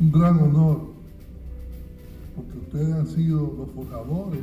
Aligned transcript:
un 0.00 0.10
gran 0.10 0.38
honor, 0.38 0.94
porque 2.34 2.58
ustedes 2.58 2.94
han 2.94 3.06
sido 3.06 3.54
los 3.58 3.70
forjadores 3.74 4.40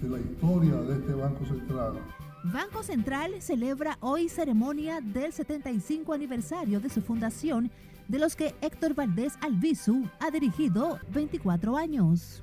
de 0.00 0.08
la 0.08 0.18
historia 0.20 0.76
de 0.76 0.94
este 0.94 1.12
Banco 1.14 1.44
Central. 1.44 1.94
Banco 2.44 2.82
Central 2.82 3.42
celebra 3.42 3.98
hoy 4.00 4.28
ceremonia 4.28 5.00
del 5.00 5.32
75 5.32 6.12
aniversario 6.12 6.78
de 6.78 6.88
su 6.88 7.02
fundación, 7.02 7.70
de 8.06 8.18
los 8.18 8.36
que 8.36 8.54
Héctor 8.60 8.94
Valdés 8.94 9.34
Albizu 9.40 10.04
ha 10.20 10.30
dirigido 10.30 10.98
24 11.12 11.76
años. 11.76 12.42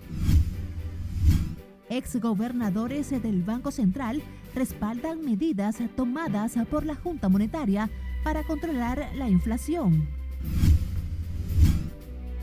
Exgobernadores 1.89 3.09
del 3.09 3.41
Banco 3.43 3.71
Central 3.71 4.21
respaldan 4.53 5.23
medidas 5.23 5.77
tomadas 5.95 6.55
por 6.69 6.85
la 6.85 6.95
Junta 6.95 7.29
Monetaria 7.29 7.89
para 8.23 8.43
controlar 8.43 9.11
la 9.15 9.29
inflación. 9.29 10.07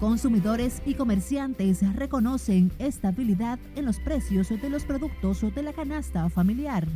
Consumidores 0.01 0.83
y 0.85 0.93
comerciantes 0.93 1.81
reconocen 1.95 2.71
estabilidad 2.79 3.59
en 3.77 3.87
los 3.87 3.99
precios 3.99 4.51
de 4.51 4.69
los 4.69 4.85
productos 4.85 5.41
de 5.55 5.63
la 5.63 5.73
canasta 5.73 6.29
familiar. 6.29 6.87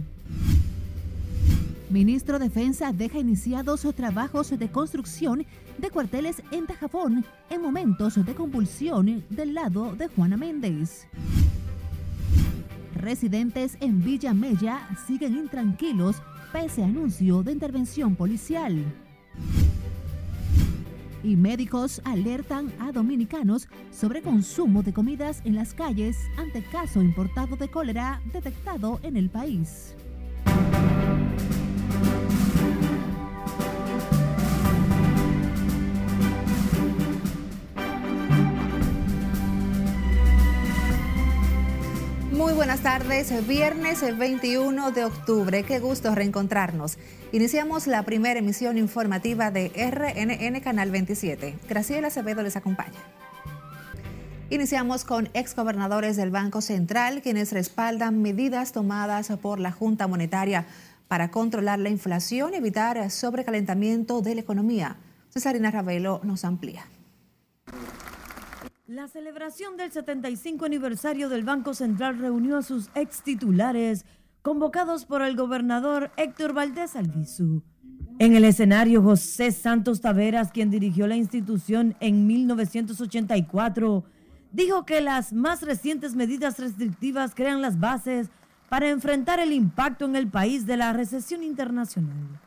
Ministro 1.88 2.38
de 2.38 2.48
Defensa 2.48 2.92
deja 2.92 3.18
iniciados 3.18 3.86
trabajos 3.96 4.50
de 4.50 4.70
construcción 4.70 5.46
de 5.78 5.90
cuarteles 5.90 6.42
en 6.50 6.66
Tajafón 6.66 7.24
en 7.48 7.62
momentos 7.62 8.22
de 8.22 8.34
convulsión 8.34 9.24
del 9.30 9.54
lado 9.54 9.96
de 9.96 10.08
Juana 10.08 10.36
Méndez. 10.36 11.06
Residentes 12.94 13.78
en 13.80 14.04
Villa 14.04 14.34
Mella 14.34 14.86
siguen 15.06 15.38
intranquilos 15.38 16.16
pese 16.52 16.82
a 16.82 16.86
anuncio 16.86 17.42
de 17.42 17.52
intervención 17.52 18.14
policial. 18.14 18.84
Y 21.22 21.36
médicos 21.36 22.00
alertan 22.04 22.72
a 22.80 22.92
dominicanos 22.92 23.68
sobre 23.90 24.22
consumo 24.22 24.82
de 24.82 24.92
comidas 24.92 25.42
en 25.44 25.54
las 25.54 25.74
calles 25.74 26.16
ante 26.38 26.62
caso 26.62 27.02
importado 27.02 27.56
de 27.56 27.68
cólera 27.68 28.22
detectado 28.32 29.00
en 29.02 29.16
el 29.16 29.28
país. 29.28 29.94
Buenas 42.60 42.82
tardes, 42.82 43.46
viernes 43.48 44.04
21 44.18 44.90
de 44.90 45.06
octubre, 45.06 45.62
qué 45.62 45.78
gusto 45.78 46.14
reencontrarnos. 46.14 46.98
Iniciamos 47.32 47.86
la 47.86 48.02
primera 48.02 48.40
emisión 48.40 48.76
informativa 48.76 49.50
de 49.50 49.68
RNN 49.74 50.60
Canal 50.60 50.90
27. 50.90 51.56
Graciela 51.66 52.08
Acevedo 52.08 52.42
les 52.42 52.56
acompaña. 52.56 52.98
Iniciamos 54.50 55.06
con 55.06 55.30
exgobernadores 55.32 56.18
del 56.18 56.30
Banco 56.30 56.60
Central, 56.60 57.22
quienes 57.22 57.50
respaldan 57.50 58.20
medidas 58.20 58.72
tomadas 58.72 59.32
por 59.40 59.58
la 59.58 59.72
Junta 59.72 60.06
Monetaria 60.06 60.66
para 61.08 61.30
controlar 61.30 61.78
la 61.78 61.88
inflación 61.88 62.52
y 62.52 62.56
evitar 62.58 63.10
sobrecalentamiento 63.10 64.20
de 64.20 64.34
la 64.34 64.42
economía. 64.42 64.98
Cesarina 65.30 65.70
Ravelo 65.70 66.20
nos 66.24 66.44
amplía. 66.44 66.84
La 68.90 69.06
celebración 69.06 69.76
del 69.76 69.92
75 69.92 70.64
aniversario 70.64 71.28
del 71.28 71.44
Banco 71.44 71.74
Central 71.74 72.18
reunió 72.18 72.56
a 72.56 72.62
sus 72.62 72.90
ex 72.96 73.22
titulares, 73.22 74.04
convocados 74.42 75.04
por 75.04 75.22
el 75.22 75.36
gobernador 75.36 76.10
Héctor 76.16 76.54
Valdés 76.54 76.96
Albizu. 76.96 77.62
En 78.18 78.34
el 78.34 78.44
escenario, 78.44 79.00
José 79.00 79.52
Santos 79.52 80.00
Taveras, 80.00 80.50
quien 80.50 80.72
dirigió 80.72 81.06
la 81.06 81.14
institución 81.14 81.94
en 82.00 82.26
1984, 82.26 84.02
dijo 84.50 84.84
que 84.84 85.00
las 85.00 85.32
más 85.32 85.62
recientes 85.62 86.16
medidas 86.16 86.58
restrictivas 86.58 87.36
crean 87.36 87.62
las 87.62 87.78
bases 87.78 88.28
para 88.68 88.88
enfrentar 88.88 89.38
el 89.38 89.52
impacto 89.52 90.04
en 90.04 90.16
el 90.16 90.26
país 90.26 90.66
de 90.66 90.76
la 90.76 90.92
recesión 90.92 91.44
internacional 91.44 92.40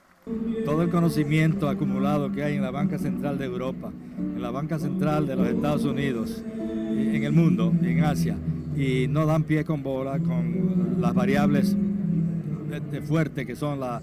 todo 0.65 0.81
el 0.81 0.89
conocimiento 0.89 1.67
acumulado 1.67 2.31
que 2.31 2.43
hay 2.43 2.55
en 2.55 2.61
la 2.61 2.71
banca 2.71 2.97
central 2.97 3.37
de 3.37 3.45
Europa, 3.45 3.91
en 4.17 4.41
la 4.41 4.51
banca 4.51 4.79
central 4.79 5.27
de 5.27 5.35
los 5.35 5.47
Estados 5.47 5.83
Unidos, 5.83 6.43
en 6.47 7.23
el 7.23 7.33
mundo, 7.33 7.73
en 7.81 8.03
Asia, 8.03 8.37
y 8.75 9.07
no 9.07 9.25
dan 9.25 9.43
pie 9.43 9.65
con 9.65 9.83
bola 9.83 10.19
con 10.19 10.97
las 10.99 11.13
variables 11.13 11.75
fuertes 13.05 13.45
que 13.45 13.55
son 13.55 13.79
la, 13.79 14.01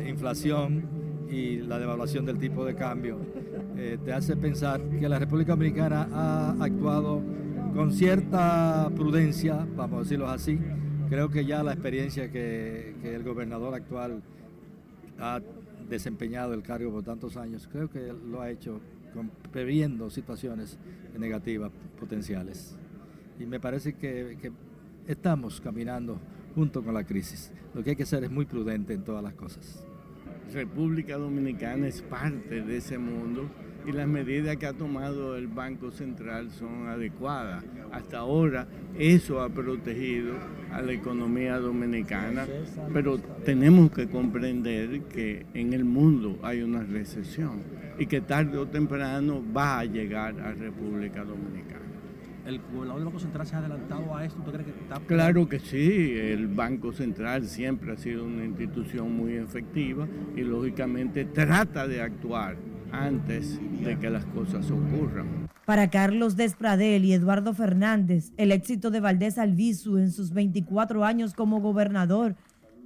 eh, 0.00 0.08
inflación 0.08 0.82
y 1.30 1.56
la 1.56 1.78
devaluación 1.78 2.24
del 2.24 2.38
tipo 2.38 2.64
de 2.64 2.74
cambio. 2.74 3.18
Eh, 3.76 3.98
te 4.04 4.12
hace 4.12 4.36
pensar 4.36 4.80
que 4.80 5.08
la 5.08 5.18
República 5.18 5.52
Dominicana 5.52 6.08
ha 6.12 6.56
actuado 6.60 7.20
con 7.74 7.92
cierta 7.92 8.90
prudencia, 8.96 9.66
vamos 9.76 9.98
a 9.98 10.02
decirlo 10.04 10.28
así. 10.28 10.58
Creo 11.08 11.28
que 11.28 11.44
ya 11.44 11.62
la 11.62 11.72
experiencia 11.72 12.30
que, 12.30 12.94
que 13.02 13.14
el 13.14 13.22
gobernador 13.22 13.74
actual 13.74 14.22
ha 15.18 15.40
desempeñado 15.88 16.54
el 16.54 16.62
cargo 16.62 16.92
por 16.92 17.02
tantos 17.02 17.36
años, 17.36 17.68
creo 17.70 17.90
que 17.90 18.12
lo 18.12 18.40
ha 18.40 18.50
hecho 18.50 18.80
previendo 19.52 20.10
situaciones 20.10 20.78
negativas 21.18 21.72
potenciales. 21.98 22.76
Y 23.38 23.46
me 23.46 23.60
parece 23.60 23.94
que, 23.94 24.52
estamos 25.06 25.60
caminando 25.60 26.18
junto 26.54 26.82
con 26.82 26.92
la 26.92 27.04
crisis. 27.04 27.50
Lo 27.74 27.82
que 27.82 27.90
hay 27.90 27.96
que 27.96 28.02
hacer 28.02 28.24
es 28.24 28.30
muy 28.30 28.44
prudente 28.44 28.92
en 28.92 29.02
todas 29.02 29.22
las 29.22 29.32
cosas. 29.34 29.82
República 30.52 31.16
Dominicana 31.16 31.86
es 31.86 32.02
parte 32.02 32.62
de 32.62 32.76
ese 32.76 32.98
mundo 32.98 33.48
y 33.86 33.92
las 33.92 34.06
medidas 34.06 34.56
que 34.56 34.66
ha 34.66 34.72
tomado 34.72 35.36
el 35.36 35.46
Banco 35.46 35.90
Central 35.90 36.50
son 36.50 36.88
adecuadas. 36.88 37.64
Hasta 37.92 38.18
ahora 38.18 38.66
eso 38.98 39.40
ha 39.40 39.48
protegido 39.48 40.34
a 40.72 40.82
la 40.82 40.92
economía 40.92 41.58
dominicana, 41.58 42.46
pero 42.92 43.18
tenemos 43.44 43.90
que 43.90 44.08
comprender 44.08 45.02
que 45.02 45.46
en 45.54 45.72
el 45.72 45.84
mundo 45.84 46.38
hay 46.42 46.62
una 46.62 46.82
recesión 46.82 47.62
y 47.98 48.06
que 48.06 48.20
tarde 48.20 48.58
o 48.58 48.66
temprano 48.66 49.42
va 49.56 49.80
a 49.80 49.84
llegar 49.84 50.38
a 50.40 50.52
República 50.52 51.24
Dominicana. 51.24 51.78
¿El 52.46 52.60
gobernador 52.72 52.96
del 52.96 53.04
Banco 53.04 53.18
Central 53.18 53.46
se 53.46 53.56
ha 53.56 53.58
adelantado 53.58 54.16
a 54.16 54.24
esto? 54.24 54.42
crees 54.42 54.64
que 54.64 54.70
está... 54.70 55.00
Claro 55.00 55.46
que 55.48 55.58
sí, 55.58 56.14
el 56.16 56.46
Banco 56.46 56.92
Central 56.92 57.46
siempre 57.46 57.92
ha 57.92 57.96
sido 57.98 58.24
una 58.24 58.44
institución 58.44 59.14
muy 59.14 59.34
efectiva 59.34 60.08
y 60.34 60.40
lógicamente 60.40 61.26
trata 61.26 61.86
de 61.86 62.00
actuar 62.00 62.56
antes 62.92 63.58
de 63.84 63.98
que 63.98 64.10
las 64.10 64.24
cosas 64.26 64.70
ocurran. 64.70 65.48
Para 65.64 65.90
Carlos 65.90 66.36
Despradel 66.36 67.04
y 67.04 67.12
Eduardo 67.12 67.52
Fernández, 67.52 68.32
el 68.36 68.52
éxito 68.52 68.90
de 68.90 69.00
Valdés 69.00 69.38
Albizu 69.38 69.98
en 69.98 70.12
sus 70.12 70.32
24 70.32 71.04
años 71.04 71.34
como 71.34 71.60
gobernador 71.60 72.36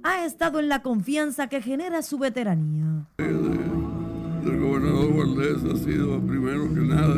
ha 0.03 0.25
estado 0.25 0.59
en 0.59 0.67
la 0.67 0.81
confianza 0.81 1.47
que 1.47 1.61
genera 1.61 2.01
su 2.01 2.17
veteranía. 2.17 3.07
El, 3.17 4.59
gobernador 4.59 5.15
Valdés 5.15 5.63
ha 5.63 5.77
sido 5.77 6.19
primero 6.21 6.73
que 6.73 6.81
nada, 6.81 7.15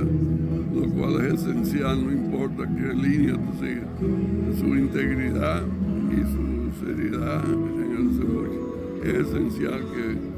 lo 0.74 0.90
cual 0.94 1.26
es 1.26 1.42
esencial, 1.42 2.06
no 2.06 2.12
importa 2.12 2.64
qué 2.76 2.94
línea 2.94 3.34
tú 3.34 3.66
sigas, 3.66 4.60
su 4.60 4.68
integridad 4.68 5.64
y 6.12 6.22
su 6.32 6.86
seriedad 6.86 7.44
en 7.44 7.92
el 7.98 8.12
desarrollo. 8.12 8.76
Es 9.04 9.28
esencial 9.28 9.80
que 9.94 10.35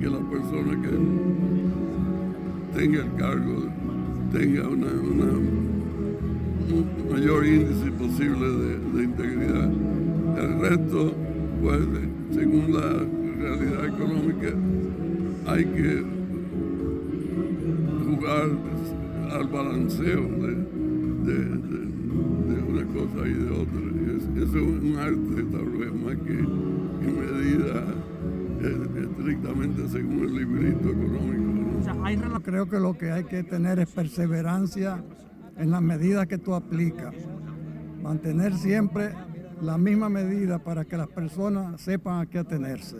que 0.00 0.10
la 0.10 0.18
persona 0.18 0.80
que 0.82 0.90
tenga 2.78 3.02
el 3.02 3.14
cargo 3.14 3.64
tenga 4.32 4.68
una, 4.68 4.86
un 4.88 5.56
mayor 7.10 7.46
índice 7.46 7.90
posible 7.92 8.46
de, 8.94 9.04
integridad. 9.04 9.70
El 10.36 10.60
resto, 10.60 11.14
pues, 11.62 11.80
según 12.32 12.72
la 12.72 13.04
realidad 13.40 13.86
económica, 13.86 14.48
hay 15.46 15.64
que 15.64 16.04
jugar 18.04 18.50
al 19.30 19.46
balanceo 19.48 20.20
de, 20.20 20.76
una 22.68 22.84
cosa 22.86 23.26
y 23.26 23.32
de 23.32 23.50
otra. 23.50 23.80
eso 24.42 24.58
es 24.58 24.82
un 24.82 24.96
arte, 24.98 25.42
tal 25.50 25.70
vez, 25.78 25.92
más 25.94 26.16
que, 26.16 26.36
que 27.00 27.12
medida 27.12 27.84
estrictamente 28.60 29.88
según 29.88 30.24
el 30.24 30.34
librito 30.34 30.90
económico. 30.90 32.42
Creo 32.42 32.68
que 32.68 32.80
lo 32.80 32.96
que 32.96 33.10
hay 33.10 33.24
que 33.24 33.42
tener 33.42 33.78
es 33.78 33.88
perseverancia 33.88 35.02
en 35.56 35.70
las 35.70 35.82
medidas 35.82 36.26
que 36.26 36.38
tú 36.38 36.54
aplicas. 36.54 37.14
Mantener 38.02 38.54
siempre 38.54 39.12
la 39.60 39.78
misma 39.78 40.08
medida 40.08 40.58
para 40.58 40.84
que 40.84 40.96
las 40.96 41.08
personas 41.08 41.80
sepan 41.80 42.20
a 42.20 42.26
qué 42.26 42.38
atenerse. 42.38 42.96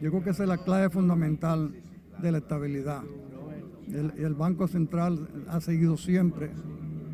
Yo 0.00 0.10
creo 0.10 0.22
que 0.22 0.30
esa 0.30 0.44
es 0.44 0.48
la 0.48 0.58
clave 0.58 0.90
fundamental 0.90 1.74
de 2.20 2.32
la 2.32 2.38
estabilidad. 2.38 3.02
El, 3.88 4.12
el 4.16 4.34
Banco 4.34 4.68
Central 4.68 5.28
ha 5.48 5.60
seguido 5.60 5.96
siempre, 5.96 6.50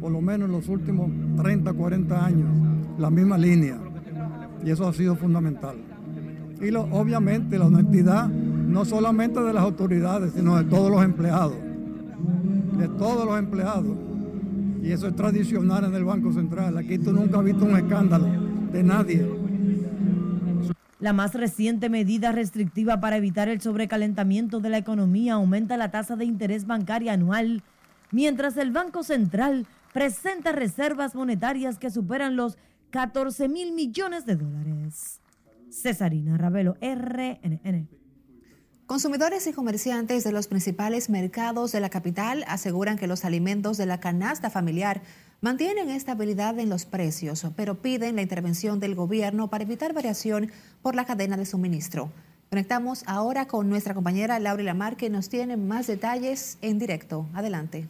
por 0.00 0.10
lo 0.10 0.20
menos 0.20 0.48
en 0.48 0.52
los 0.52 0.69
últimos 0.69 1.10
30, 1.36 1.72
40 1.72 2.25
años, 2.25 2.48
la 2.98 3.10
misma 3.10 3.38
línea. 3.38 3.78
Y 4.64 4.70
eso 4.70 4.86
ha 4.86 4.92
sido 4.92 5.16
fundamental 5.16 5.94
y 6.61 6.75
obviamente 6.75 7.59
la 7.59 7.67
honestidad 7.67 8.29
no 8.29 8.85
solamente 8.85 9.41
de 9.41 9.53
las 9.53 9.62
autoridades, 9.62 10.33
sino 10.35 10.56
de 10.56 10.65
todos 10.65 10.91
los 10.91 11.05
empleados. 11.05 11.55
de 12.79 12.89
todos 12.89 13.25
los 13.25 13.39
empleados. 13.39 13.97
Y 14.83 14.91
eso 14.91 15.06
es 15.06 15.15
tradicional 15.15 15.85
en 15.85 15.95
el 15.95 16.05
Banco 16.05 16.33
Central. 16.33 16.77
Aquí 16.77 16.99
tú 16.99 17.12
nunca 17.12 17.39
has 17.39 17.45
visto 17.45 17.65
un 17.65 17.77
escándalo 17.77 18.27
de 18.73 18.83
nadie. 18.83 19.27
La 20.99 21.12
más 21.12 21.35
reciente 21.35 21.89
medida 21.89 22.33
restrictiva 22.33 22.99
para 23.01 23.17
evitar 23.17 23.49
el 23.49 23.61
sobrecalentamiento 23.61 24.59
de 24.61 24.71
la 24.71 24.79
economía 24.79 25.35
aumenta 25.35 25.77
la 25.77 25.91
tasa 25.91 26.17
de 26.17 26.25
interés 26.25 26.67
bancaria 26.67 27.12
anual, 27.12 27.62
mientras 28.11 28.56
el 28.56 28.73
Banco 28.73 29.05
Central 29.05 29.67
presenta 29.93 30.51
reservas 30.51 31.15
monetarias 31.15 31.79
que 31.79 31.91
superan 31.91 32.37
los 32.37 32.59
14 32.91 33.49
mil 33.49 33.73
millones 33.73 34.27
de 34.27 34.37
dólares. 34.37 35.21
Cesarina 35.75 36.38
Ravelo, 36.38 36.76
RNN. 36.81 37.88
Consumidores 38.87 39.47
y 39.47 39.53
comerciantes 39.53 40.25
de 40.25 40.32
los 40.32 40.47
principales 40.47 41.11
mercados 41.11 41.73
de 41.73 41.81
la 41.81 41.88
capital 41.88 42.44
aseguran 42.47 42.97
que 42.97 43.06
los 43.06 43.25
alimentos 43.25 43.76
de 43.76 43.87
la 43.87 43.99
canasta 43.99 44.50
familiar 44.50 45.03
mantienen 45.41 45.91
estabilidad 45.91 46.59
en 46.59 46.69
los 46.69 46.85
precios, 46.85 47.47
pero 47.56 47.82
piden 47.82 48.17
la 48.17 48.23
intervención 48.23 48.79
del 48.81 48.94
gobierno 48.94 49.50
para 49.50 49.65
evitar 49.65 49.93
variación 49.94 50.53
por 50.81 50.94
la 50.94 51.06
cadena 51.06 51.37
de 51.37 51.47
suministro. 51.47 52.12
Conectamos 52.50 53.03
ahora 53.06 53.47
con 53.47 53.69
nuestra 53.69 53.94
compañera 53.94 54.38
Laura 54.38 54.62
Lamar 54.62 54.97
que 54.97 55.11
nos 55.11 55.29
tiene 55.29 55.56
más 55.56 55.87
detalles 55.87 56.59
en 56.62 56.79
directo. 56.79 57.27
Adelante. 57.35 57.88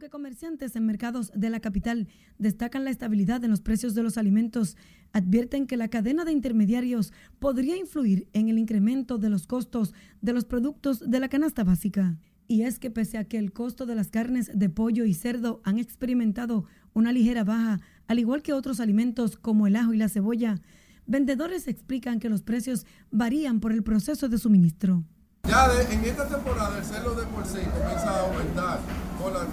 Aunque 0.00 0.08
comerciantes 0.08 0.76
en 0.76 0.86
mercados 0.86 1.30
de 1.34 1.50
la 1.50 1.60
capital 1.60 2.08
destacan 2.38 2.84
la 2.84 2.90
estabilidad 2.90 3.44
en 3.44 3.50
los 3.50 3.60
precios 3.60 3.94
de 3.94 4.02
los 4.02 4.16
alimentos, 4.16 4.78
advierten 5.12 5.66
que 5.66 5.76
la 5.76 5.88
cadena 5.88 6.24
de 6.24 6.32
intermediarios 6.32 7.12
podría 7.38 7.76
influir 7.76 8.26
en 8.32 8.48
el 8.48 8.56
incremento 8.56 9.18
de 9.18 9.28
los 9.28 9.46
costos 9.46 9.92
de 10.22 10.32
los 10.32 10.46
productos 10.46 11.00
de 11.00 11.20
la 11.20 11.28
canasta 11.28 11.64
básica. 11.64 12.16
Y 12.48 12.62
es 12.62 12.78
que 12.78 12.90
pese 12.90 13.18
a 13.18 13.24
que 13.24 13.36
el 13.36 13.52
costo 13.52 13.84
de 13.84 13.94
las 13.94 14.10
carnes 14.10 14.50
de 14.54 14.70
pollo 14.70 15.04
y 15.04 15.12
cerdo 15.12 15.60
han 15.64 15.78
experimentado 15.78 16.64
una 16.94 17.12
ligera 17.12 17.44
baja, 17.44 17.80
al 18.06 18.18
igual 18.18 18.40
que 18.40 18.54
otros 18.54 18.80
alimentos 18.80 19.36
como 19.36 19.66
el 19.66 19.76
ajo 19.76 19.92
y 19.92 19.98
la 19.98 20.08
cebolla, 20.08 20.62
vendedores 21.04 21.68
explican 21.68 22.20
que 22.20 22.30
los 22.30 22.40
precios 22.40 22.86
varían 23.10 23.60
por 23.60 23.70
el 23.70 23.82
proceso 23.82 24.30
de 24.30 24.38
suministro. 24.38 25.04
Ya 25.46 25.68
en 25.90 26.04
esta 26.04 26.26
temporada 26.26 26.78
el 26.78 26.84
celo 26.84 27.14
de 27.14 27.26
por 27.26 27.44
sí 27.44 27.58
comienza 27.74 28.08
a 28.08 28.20
aumentar, 28.20 28.80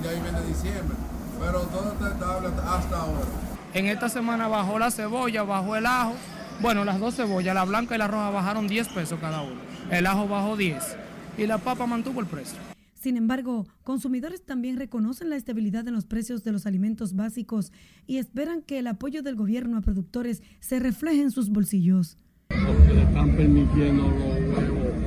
ya 0.04 0.10
ahí 0.10 0.20
viene 0.22 0.42
diciembre, 0.48 0.96
pero 1.40 1.60
todo 1.62 1.92
está 1.94 2.10
estable 2.10 2.48
hasta 2.48 3.02
ahora. 3.02 3.26
En 3.74 3.86
esta 3.88 4.10
semana 4.10 4.48
bajó 4.48 4.80
la 4.80 4.92
cebolla, 4.92 5.44
bajó 5.44 5.76
el 5.76 5.86
ajo. 5.86 6.16
Bueno, 6.62 6.86
las 6.86 7.00
dos 7.00 7.16
cebollas, 7.16 7.54
la 7.54 7.66
blanca 7.66 7.96
y 7.96 7.98
la 7.98 8.08
roja, 8.08 8.30
bajaron 8.30 8.68
10 8.68 8.88
pesos 8.90 9.20
cada 9.20 9.42
uno. 9.42 9.60
El 9.92 10.08
ajo 10.08 10.28
bajó 10.28 10.58
10 10.58 10.98
y 11.38 11.46
la 11.46 11.58
papa 11.60 11.86
mantuvo 11.86 12.22
el 12.22 12.26
precio. 12.28 12.58
Sin 12.96 13.16
embargo, 13.16 13.68
consumidores 13.84 14.44
también 14.44 14.78
reconocen 14.78 15.30
la 15.30 15.36
estabilidad 15.36 15.88
en 15.88 15.94
los 15.94 16.06
precios 16.06 16.44
de 16.44 16.52
los 16.52 16.66
alimentos 16.66 17.16
básicos 17.16 17.72
y 18.08 18.18
esperan 18.18 18.64
que 18.64 18.80
el 18.80 18.88
apoyo 18.88 19.22
del 19.22 19.36
gobierno 19.36 19.78
a 19.78 19.82
productores 19.82 20.42
se 20.60 20.80
refleje 20.80 21.22
en 21.22 21.32
sus 21.32 21.50
bolsillos. 21.50 22.18
Porque 22.48 22.94
le 22.94 23.04
están 23.04 23.36
permitiendo 23.36 24.04
los 24.04 24.14
huevos 24.14 24.98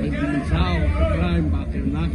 fertilizados 0.00 0.82
que 0.82 1.18
traen 1.18 1.50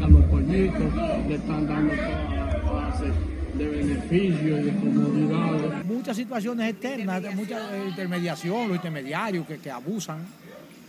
para 0.07 0.19
los 0.19 0.29
pollitos, 0.29 1.27
le 1.27 1.35
están 1.35 1.67
dando 1.67 1.93
todas 1.93 2.53
las 2.53 2.61
clases 2.61 3.13
de 3.57 3.67
beneficios 3.67 4.59
y 4.59 4.63
de 4.63 4.75
comodidades. 4.75 5.85
Muchas 5.85 6.17
situaciones 6.17 6.69
externas, 6.71 7.35
mucha 7.35 7.87
intermediación, 7.87 8.67
los 8.67 8.77
intermediarios 8.77 9.45
que, 9.45 9.57
que 9.57 9.71
abusan, 9.71 10.25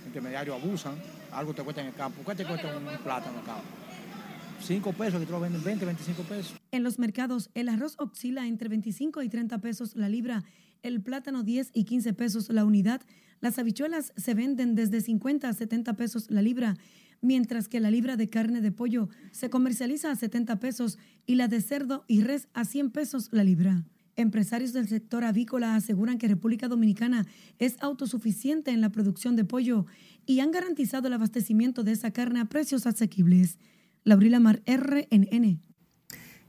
intermediarios 0.07 0.63
abusan, 0.63 0.95
algo 1.33 1.55
te 1.55 1.63
cuesta 1.63 1.81
en 1.81 1.89
el 1.89 1.95
campo. 1.95 2.23
¿Qué 2.27 2.35
te 2.37 2.45
cuesta 2.45 2.77
un 2.77 2.85
plátano 3.03 3.33
en 3.33 3.39
el 3.41 3.45
campo? 3.45 3.63
5 4.61 4.93
pesos, 4.93 5.21
que 5.21 5.27
te 5.27 5.33
lo 5.33 5.41
venden 5.41 5.63
20, 5.63 5.85
25 5.85 6.23
pesos. 6.25 6.55
En 6.73 6.83
los 6.83 6.99
mercados, 6.99 7.49
el 7.55 7.69
arroz 7.69 7.95
oscila 7.99 8.47
entre 8.47 8.69
25 8.69 9.23
y 9.23 9.29
30 9.29 9.59
pesos 9.59 9.95
la 9.95 10.09
libra, 10.09 10.45
el 10.83 11.01
plátano 11.01 11.43
10 11.43 11.71
y 11.75 11.85
15 11.85 12.13
pesos 12.13 12.49
la 12.51 12.65
unidad, 12.65 13.01
las 13.41 13.59
habichuelas 13.59 14.13
se 14.17 14.35
venden 14.35 14.75
desde 14.75 15.01
50 15.01 15.49
a 15.49 15.53
70 15.53 15.95
pesos 15.95 16.29
la 16.29 16.43
libra, 16.43 16.77
mientras 17.21 17.69
que 17.69 17.81
la 17.81 17.91
libra 17.91 18.17
de 18.17 18.29
carne 18.29 18.61
de 18.61 18.73
pollo 18.73 19.09
se 19.33 19.51
comercializa 19.51 20.11
a 20.11 20.17
70 20.17 20.61
pesos 20.61 20.99
y 21.27 21.35
la 21.35 21.49
de 21.49 21.61
cerdo 21.61 22.05
y 22.07 22.23
res 22.23 22.49
a 22.55 22.65
100 22.65 22.91
pesos 22.91 23.29
la 23.33 23.45
libra. 23.45 23.85
Empresarios 24.17 24.73
del 24.73 24.89
sector 24.89 25.23
avícola 25.23 25.77
aseguran 25.77 26.19
que 26.19 26.27
República 26.27 26.67
Dominicana 26.67 27.27
es 27.61 27.77
autosuficiente 27.81 28.73
en 28.73 28.81
la 28.81 28.91
producción 28.91 29.37
de 29.37 29.45
pollo 29.45 29.87
y 30.27 30.41
han 30.41 30.51
garantizado 30.51 31.07
el 31.07 31.15
abastecimiento 31.15 31.85
de 31.85 31.93
esa 31.93 32.11
carne 32.11 32.41
a 32.41 32.47
precios 32.47 32.87
asequibles. 32.87 33.59
Laurila 34.03 34.41
Mar, 34.41 34.61
RNN. 34.67 35.61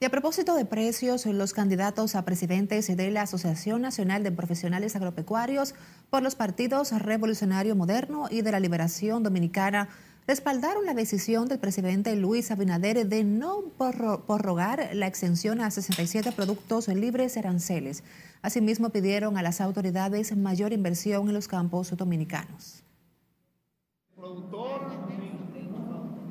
Y 0.01 0.05
a 0.05 0.09
propósito 0.09 0.55
de 0.55 0.63
precios, 0.63 1.25
los 1.25 1.53
candidatos 1.53 2.15
a 2.15 2.23
presidentes 2.23 2.87
de 2.87 3.11
la 3.11 3.23
Asociación 3.23 3.81
Nacional 3.81 4.23
de 4.23 4.31
Profesionales 4.31 4.95
Agropecuarios 4.95 5.75
por 6.09 6.23
los 6.23 6.35
partidos 6.35 6.93
Revolucionario 6.93 7.75
Moderno 7.75 8.27
y 8.31 8.41
de 8.41 8.51
la 8.51 8.61
Liberación 8.61 9.23
Dominicana 9.23 9.89
respaldaron 10.29 10.85
la 10.85 10.93
decisión 10.93 11.47
del 11.47 11.57
presidente 11.57 12.15
Luis 12.15 12.51
Abinader 12.51 13.07
de 13.07 13.23
no 13.23 13.63
prorrogar 13.79 14.91
la 14.93 15.07
exención 15.07 15.59
a 15.59 15.71
67 15.71 16.31
productos 16.33 16.87
libres 16.87 17.35
aranceles. 17.35 18.03
Asimismo, 18.43 18.91
pidieron 18.91 19.39
a 19.39 19.41
las 19.41 19.59
autoridades 19.59 20.37
mayor 20.37 20.71
inversión 20.71 21.29
en 21.29 21.33
los 21.33 21.47
campos 21.47 21.97
dominicanos 21.97 22.83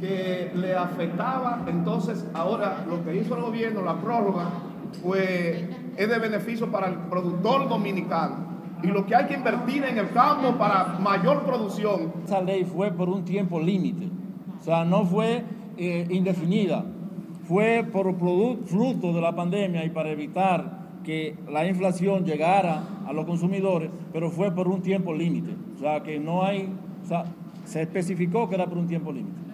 que 0.00 0.52
le 0.54 0.76
afectaba. 0.76 1.64
Entonces, 1.66 2.24
ahora 2.34 2.84
lo 2.88 3.04
que 3.04 3.16
hizo 3.16 3.34
el 3.34 3.42
gobierno, 3.42 3.82
la 3.82 4.00
prórroga, 4.00 4.48
pues 5.02 5.64
es 5.96 6.08
de 6.08 6.18
beneficio 6.20 6.70
para 6.70 6.86
el 6.86 6.94
productor 7.08 7.68
dominicano. 7.68 8.47
Y 8.82 8.86
lo 8.88 9.04
que 9.06 9.14
hay 9.14 9.26
que 9.26 9.34
invertir 9.34 9.84
en 9.84 9.98
el 9.98 10.10
campo 10.10 10.56
para 10.56 10.98
mayor 11.00 11.42
producción. 11.44 12.12
Esa 12.24 12.40
ley 12.40 12.64
fue 12.64 12.92
por 12.92 13.08
un 13.08 13.24
tiempo 13.24 13.60
límite, 13.60 14.08
o 14.60 14.62
sea, 14.62 14.84
no 14.84 15.04
fue 15.04 15.44
eh, 15.76 16.06
indefinida, 16.10 16.84
fue 17.48 17.84
por 17.90 18.14
fruto 18.66 19.12
de 19.12 19.20
la 19.20 19.34
pandemia 19.34 19.84
y 19.84 19.90
para 19.90 20.10
evitar 20.10 20.78
que 21.02 21.34
la 21.50 21.66
inflación 21.66 22.24
llegara 22.24 22.82
a 23.06 23.12
los 23.12 23.24
consumidores, 23.24 23.90
pero 24.12 24.30
fue 24.30 24.54
por 24.54 24.68
un 24.68 24.82
tiempo 24.82 25.14
límite. 25.14 25.54
O 25.74 25.78
sea, 25.78 26.02
que 26.02 26.18
no 26.20 26.44
hay, 26.44 26.68
o 27.02 27.06
sea, 27.06 27.24
se 27.64 27.82
especificó 27.82 28.48
que 28.48 28.56
era 28.56 28.66
por 28.66 28.76
un 28.76 28.86
tiempo 28.86 29.12
límite. 29.12 29.47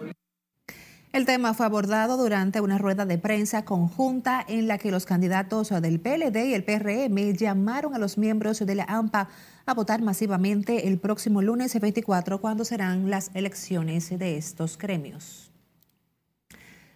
El 1.15 1.25
tema 1.25 1.53
fue 1.53 1.65
abordado 1.65 2.17
durante 2.17 2.59
una 2.59 2.77
rueda 2.77 3.05
de 3.05 3.17
prensa 3.17 3.63
conjunta 3.63 4.43
en 4.45 4.67
la 4.67 4.77
que 4.77 4.91
los 4.91 5.05
candidatos 5.05 5.69
del 5.69 6.01
PLD 6.01 6.47
y 6.47 6.53
el 6.53 6.65
PRM 6.65 7.37
llamaron 7.37 7.95
a 7.95 7.99
los 7.99 8.17
miembros 8.17 8.59
de 8.59 8.75
la 8.75 8.83
AMPA 8.83 9.29
a 9.65 9.73
votar 9.73 10.01
masivamente 10.01 10.89
el 10.89 10.99
próximo 10.99 11.41
lunes 11.41 11.79
24 11.79 12.41
cuando 12.41 12.65
serán 12.65 13.09
las 13.09 13.31
elecciones 13.33 14.09
de 14.09 14.35
estos 14.35 14.77
gremios. 14.77 15.53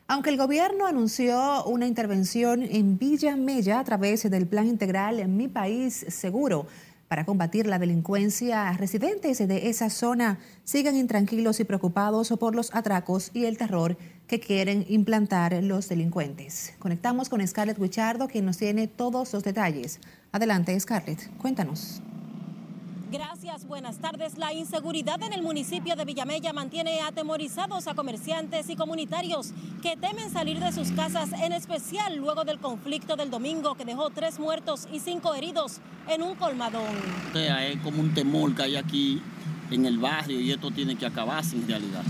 Aunque 0.06 0.32
el 0.32 0.38
gobierno 0.38 0.86
anunció 0.86 1.64
una 1.64 1.88
intervención 1.88 2.64
en 2.64 2.98
Villa 2.98 3.38
Mella 3.38 3.80
a 3.80 3.86
través 3.86 4.30
del 4.30 4.48
Plan 4.48 4.68
Integral 4.68 5.26
Mi 5.30 5.48
País 5.48 6.06
Seguro, 6.10 6.68
para 7.10 7.26
combatir 7.26 7.66
la 7.66 7.80
delincuencia, 7.80 8.72
residentes 8.74 9.40
de 9.40 9.70
esa 9.70 9.90
zona 9.90 10.38
siguen 10.64 10.96
intranquilos 10.96 11.60
y 11.60 11.64
preocupados 11.64 12.30
por 12.40 12.56
los 12.56 12.74
atracos 12.74 13.32
y 13.34 13.46
el 13.46 13.58
terror 13.58 13.98
que 14.28 14.40
quieren 14.40 14.86
implantar 14.88 15.62
los 15.64 15.90
delincuentes. 15.90 16.74
Conectamos 16.78 17.28
con 17.28 17.46
Scarlett 17.46 17.80
Wichardo, 17.80 18.28
quien 18.28 18.46
nos 18.46 18.58
tiene 18.58 18.88
todos 18.88 19.34
los 19.34 19.44
detalles. 19.44 20.00
Adelante, 20.32 20.80
Scarlett, 20.80 21.36
cuéntanos. 21.38 22.04
Gracias, 23.12 23.66
buenas 23.66 23.98
tardes. 23.98 24.38
La 24.38 24.54
inseguridad 24.54 25.20
en 25.24 25.34
el 25.34 25.42
municipio 25.42 25.96
de 25.96 26.06
Villamella 26.06 26.54
mantiene 26.54 27.02
atemorizados 27.02 27.88
a 27.88 27.96
comerciantes 27.96 28.70
y 28.70 28.76
comunitarios 28.76 29.52
que 29.82 29.98
temen 29.98 30.30
salir 30.30 30.60
de 30.60 30.72
sus 30.72 30.92
casas, 30.92 31.32
en 31.42 31.52
especial 31.52 32.18
luego 32.18 32.46
del 32.46 32.60
conflicto 32.60 33.16
del 33.16 33.32
domingo 33.32 33.74
que 33.74 33.84
dejó 33.84 34.12
tres 34.12 34.38
muertos 34.38 34.88
y 34.94 35.00
cinco 35.00 35.34
heridos 35.34 35.80
en 36.08 36.22
un 36.22 36.36
colmadón. 36.36 36.96
O 37.32 37.34
sea, 37.34 37.66
es 37.66 37.82
como 37.82 38.00
un 38.00 38.14
temor 38.14 38.54
que 38.54 38.62
hay 38.62 38.76
aquí 38.76 39.20
en 39.72 39.88
el 39.88 39.98
barrio 39.98 40.40
y 40.40 40.52
esto 40.52 40.70
tiene 40.70 40.96
que 40.96 41.08
acabarse 41.08 41.56
en 41.56 41.68
realidad. 41.68 42.04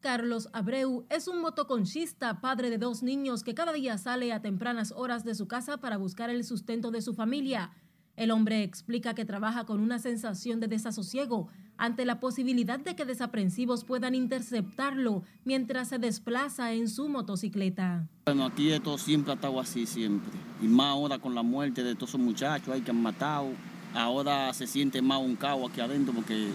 Carlos 0.00 0.50
Abreu 0.52 1.06
es 1.08 1.28
un 1.28 1.40
motoconchista, 1.40 2.42
padre 2.42 2.68
de 2.68 2.76
dos 2.76 3.02
niños 3.02 3.42
que 3.42 3.54
cada 3.54 3.72
día 3.72 3.96
sale 3.96 4.32
a 4.34 4.42
tempranas 4.42 4.92
horas 4.94 5.24
de 5.24 5.34
su 5.34 5.48
casa 5.48 5.78
para 5.78 5.96
buscar 5.96 6.28
el 6.28 6.44
sustento 6.44 6.90
de 6.90 7.00
su 7.00 7.14
familia. 7.14 7.72
El 8.16 8.30
hombre 8.30 8.62
explica 8.62 9.14
que 9.14 9.26
trabaja 9.26 9.64
con 9.64 9.80
una 9.80 9.98
sensación 9.98 10.58
de 10.58 10.68
desasosiego 10.68 11.48
ante 11.76 12.06
la 12.06 12.18
posibilidad 12.18 12.78
de 12.78 12.96
que 12.96 13.04
desaprensivos 13.04 13.84
puedan 13.84 14.14
interceptarlo 14.14 15.22
mientras 15.44 15.88
se 15.88 15.98
desplaza 15.98 16.72
en 16.72 16.88
su 16.88 17.10
motocicleta. 17.10 18.06
Bueno, 18.24 18.46
aquí 18.46 18.70
esto 18.70 18.96
siempre 18.96 19.32
ha 19.32 19.34
estado 19.34 19.60
así, 19.60 19.84
siempre. 19.84 20.32
Y 20.62 20.66
más 20.66 20.86
ahora 20.86 21.18
con 21.18 21.34
la 21.34 21.42
muerte 21.42 21.82
de 21.82 21.94
todos 21.94 22.10
esos 22.10 22.20
muchachos 22.20 22.68
ahí 22.70 22.80
que 22.80 22.90
han 22.90 23.02
matado. 23.02 23.48
Ahora 23.92 24.52
se 24.54 24.66
siente 24.66 25.02
más 25.02 25.20
un 25.20 25.36
caos 25.36 25.70
aquí 25.70 25.82
adentro 25.82 26.14
porque 26.14 26.48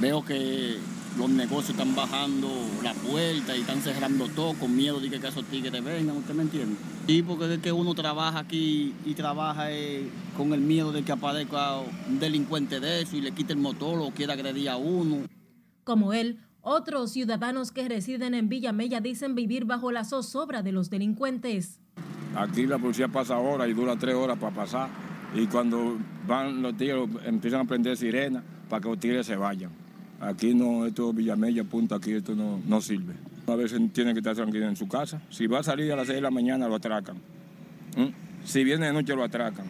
veo 0.00 0.24
que 0.24 0.78
los 1.18 1.30
negocios 1.30 1.70
están 1.70 1.94
bajando 1.94 2.48
la 2.82 2.92
puerta 2.94 3.56
y 3.56 3.60
están 3.60 3.80
cerrando 3.80 4.28
todo 4.28 4.54
con 4.54 4.74
miedo 4.76 5.00
de 5.00 5.08
que 5.08 5.16
esos 5.16 5.44
tigres 5.44 5.72
vengan, 5.72 6.16
¿usted 6.16 6.34
me 6.34 6.42
entiende? 6.42 6.76
Sí, 7.06 7.22
porque 7.22 7.54
es 7.54 7.60
que 7.60 7.72
uno 7.72 7.94
trabaja 7.94 8.40
aquí 8.40 8.94
y 9.04 9.14
trabaja 9.14 9.72
eh, 9.72 10.08
con 10.36 10.52
el 10.52 10.60
miedo 10.60 10.92
de 10.92 11.02
que 11.02 11.12
aparezca 11.12 11.78
un 11.78 12.18
delincuente 12.18 12.80
de 12.80 13.02
eso 13.02 13.16
y 13.16 13.20
le 13.20 13.32
quite 13.32 13.52
el 13.52 13.58
motor 13.58 13.98
o 14.00 14.10
quiera 14.10 14.34
agredir 14.34 14.68
a 14.68 14.76
uno. 14.76 15.26
Como 15.84 16.12
él, 16.12 16.40
otros 16.60 17.12
ciudadanos 17.12 17.70
que 17.70 17.88
residen 17.88 18.34
en 18.34 18.48
Villa 18.48 18.72
Mella 18.72 19.00
dicen 19.00 19.34
vivir 19.34 19.64
bajo 19.64 19.92
la 19.92 20.04
zozobra 20.04 20.62
de 20.62 20.72
los 20.72 20.90
delincuentes. 20.90 21.80
Aquí 22.34 22.66
la 22.66 22.78
policía 22.78 23.08
pasa 23.08 23.38
horas 23.38 23.68
y 23.68 23.72
dura 23.72 23.96
tres 23.96 24.14
horas 24.14 24.36
para 24.36 24.54
pasar. 24.54 24.90
Y 25.34 25.46
cuando 25.46 25.96
van 26.26 26.62
los 26.62 26.76
tigres 26.76 27.08
empiezan 27.24 27.60
a 27.60 27.64
prender 27.64 27.96
sirena 27.96 28.42
para 28.68 28.82
que 28.82 28.88
los 28.88 28.98
tigres 28.98 29.26
se 29.26 29.36
vayan. 29.36 29.85
Aquí 30.20 30.54
no, 30.54 30.86
esto 30.86 31.12
Villamella, 31.12 31.64
punto, 31.64 31.94
aquí 31.94 32.12
esto 32.12 32.34
no, 32.34 32.60
no 32.66 32.80
sirve. 32.80 33.14
A 33.46 33.54
veces 33.54 33.80
tienen 33.92 34.14
que 34.14 34.20
estar 34.20 34.34
tranquilos 34.34 34.68
en 34.68 34.76
su 34.76 34.88
casa. 34.88 35.20
Si 35.30 35.46
va 35.46 35.60
a 35.60 35.62
salir 35.62 35.92
a 35.92 35.96
las 35.96 36.06
6 36.06 36.16
de 36.16 36.22
la 36.22 36.30
mañana, 36.30 36.68
lo 36.68 36.76
atracan. 36.76 37.16
¿Mm? 37.96 38.44
Si 38.44 38.64
viene 38.64 38.86
de 38.86 38.92
noche, 38.92 39.14
lo 39.14 39.24
atracan. 39.24 39.66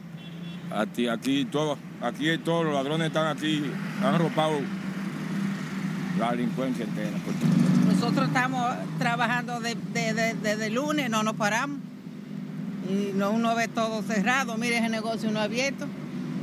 Aquí, 0.71 1.09
aquí, 1.09 1.45
todo, 1.45 1.77
aquí 2.01 2.39
todos 2.39 2.65
los 2.65 2.75
ladrones 2.75 3.09
están 3.09 3.37
aquí, 3.37 3.63
han 4.03 4.19
robado 4.19 4.59
la 6.19 6.31
delincuencia 6.31 6.85
entera. 6.85 7.17
Nosotros 7.87 8.29
estamos 8.29 8.77
trabajando 8.99 9.61
desde 9.61 10.35
de, 10.35 10.57
de, 10.57 10.71
lunes, 10.71 11.11
no 11.11 11.23
nos 11.23 11.35
paramos. 11.35 11.79
Y 12.89 13.13
no, 13.15 13.33
uno 13.33 13.55
ve 13.57 13.69
todo 13.69 14.03
cerrado, 14.03 14.57
mire 14.57 14.79
ese 14.79 14.89
negocio 14.89 15.31
no 15.31 15.41
abierto 15.41 15.87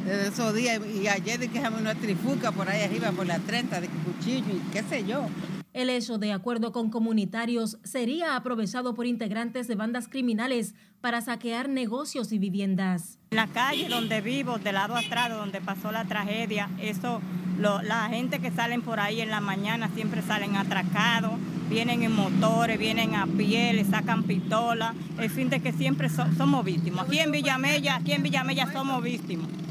desde 0.06 0.28
esos 0.28 0.54
días. 0.54 0.80
Y 0.86 1.08
ayer 1.08 1.40
dejamos 1.40 1.82
una 1.82 1.96
trifuca 1.96 2.52
por 2.52 2.70
ahí 2.70 2.82
arriba, 2.82 3.12
por 3.12 3.26
la 3.26 3.40
30, 3.40 3.82
de 3.82 3.88
cuchillo 3.88 4.54
y 4.54 4.72
qué 4.72 4.84
sé 4.84 5.06
yo. 5.06 5.26
El 5.74 5.90
hecho, 5.90 6.20
de 6.20 6.32
acuerdo 6.32 6.72
con 6.72 6.92
comunitarios, 6.92 7.80
sería 7.84 8.36
aprovechado 8.36 8.94
por 8.94 9.08
integrantes 9.08 9.68
de 9.68 9.74
bandas 9.74 10.08
criminales 10.08 10.76
para 11.02 11.20
saquear 11.20 11.68
negocios 11.68 12.32
y 12.32 12.38
viviendas. 12.38 13.18
La 13.32 13.48
calle 13.48 13.90
donde 13.90 14.22
vivo, 14.22 14.60
del 14.60 14.76
lado 14.76 14.96
atrás, 14.96 15.32
donde 15.32 15.62
pasó 15.62 15.92
la 15.92 16.06
tragedia, 16.06 16.70
eso, 16.80 17.22
lo, 17.58 17.82
la 17.82 18.08
gente 18.10 18.40
que 18.40 18.52
salen 18.52 18.84
por 18.84 19.00
ahí 19.00 19.20
en 19.22 19.32
la 19.32 19.42
mañana 19.42 19.90
siempre 19.96 20.22
salen 20.22 20.56
atracados, 20.58 21.32
vienen 21.70 22.04
en 22.04 22.12
motores, 22.12 22.78
vienen 22.78 23.16
a 23.16 23.26
pie, 23.26 23.74
le 23.74 23.84
sacan 23.84 24.24
pistola, 24.24 24.94
el 25.18 25.32
fin 25.32 25.50
de 25.50 25.60
que 25.60 25.74
siempre 25.74 26.08
so, 26.08 26.24
somos 26.38 26.64
víctimas. 26.64 27.08
Aquí 27.08 27.18
en 27.18 27.32
Villamella, 27.32 27.96
aquí 27.96 28.12
en 28.12 28.22
Villamella 28.22 28.72
somos 28.72 29.02
víctimas. 29.02 29.63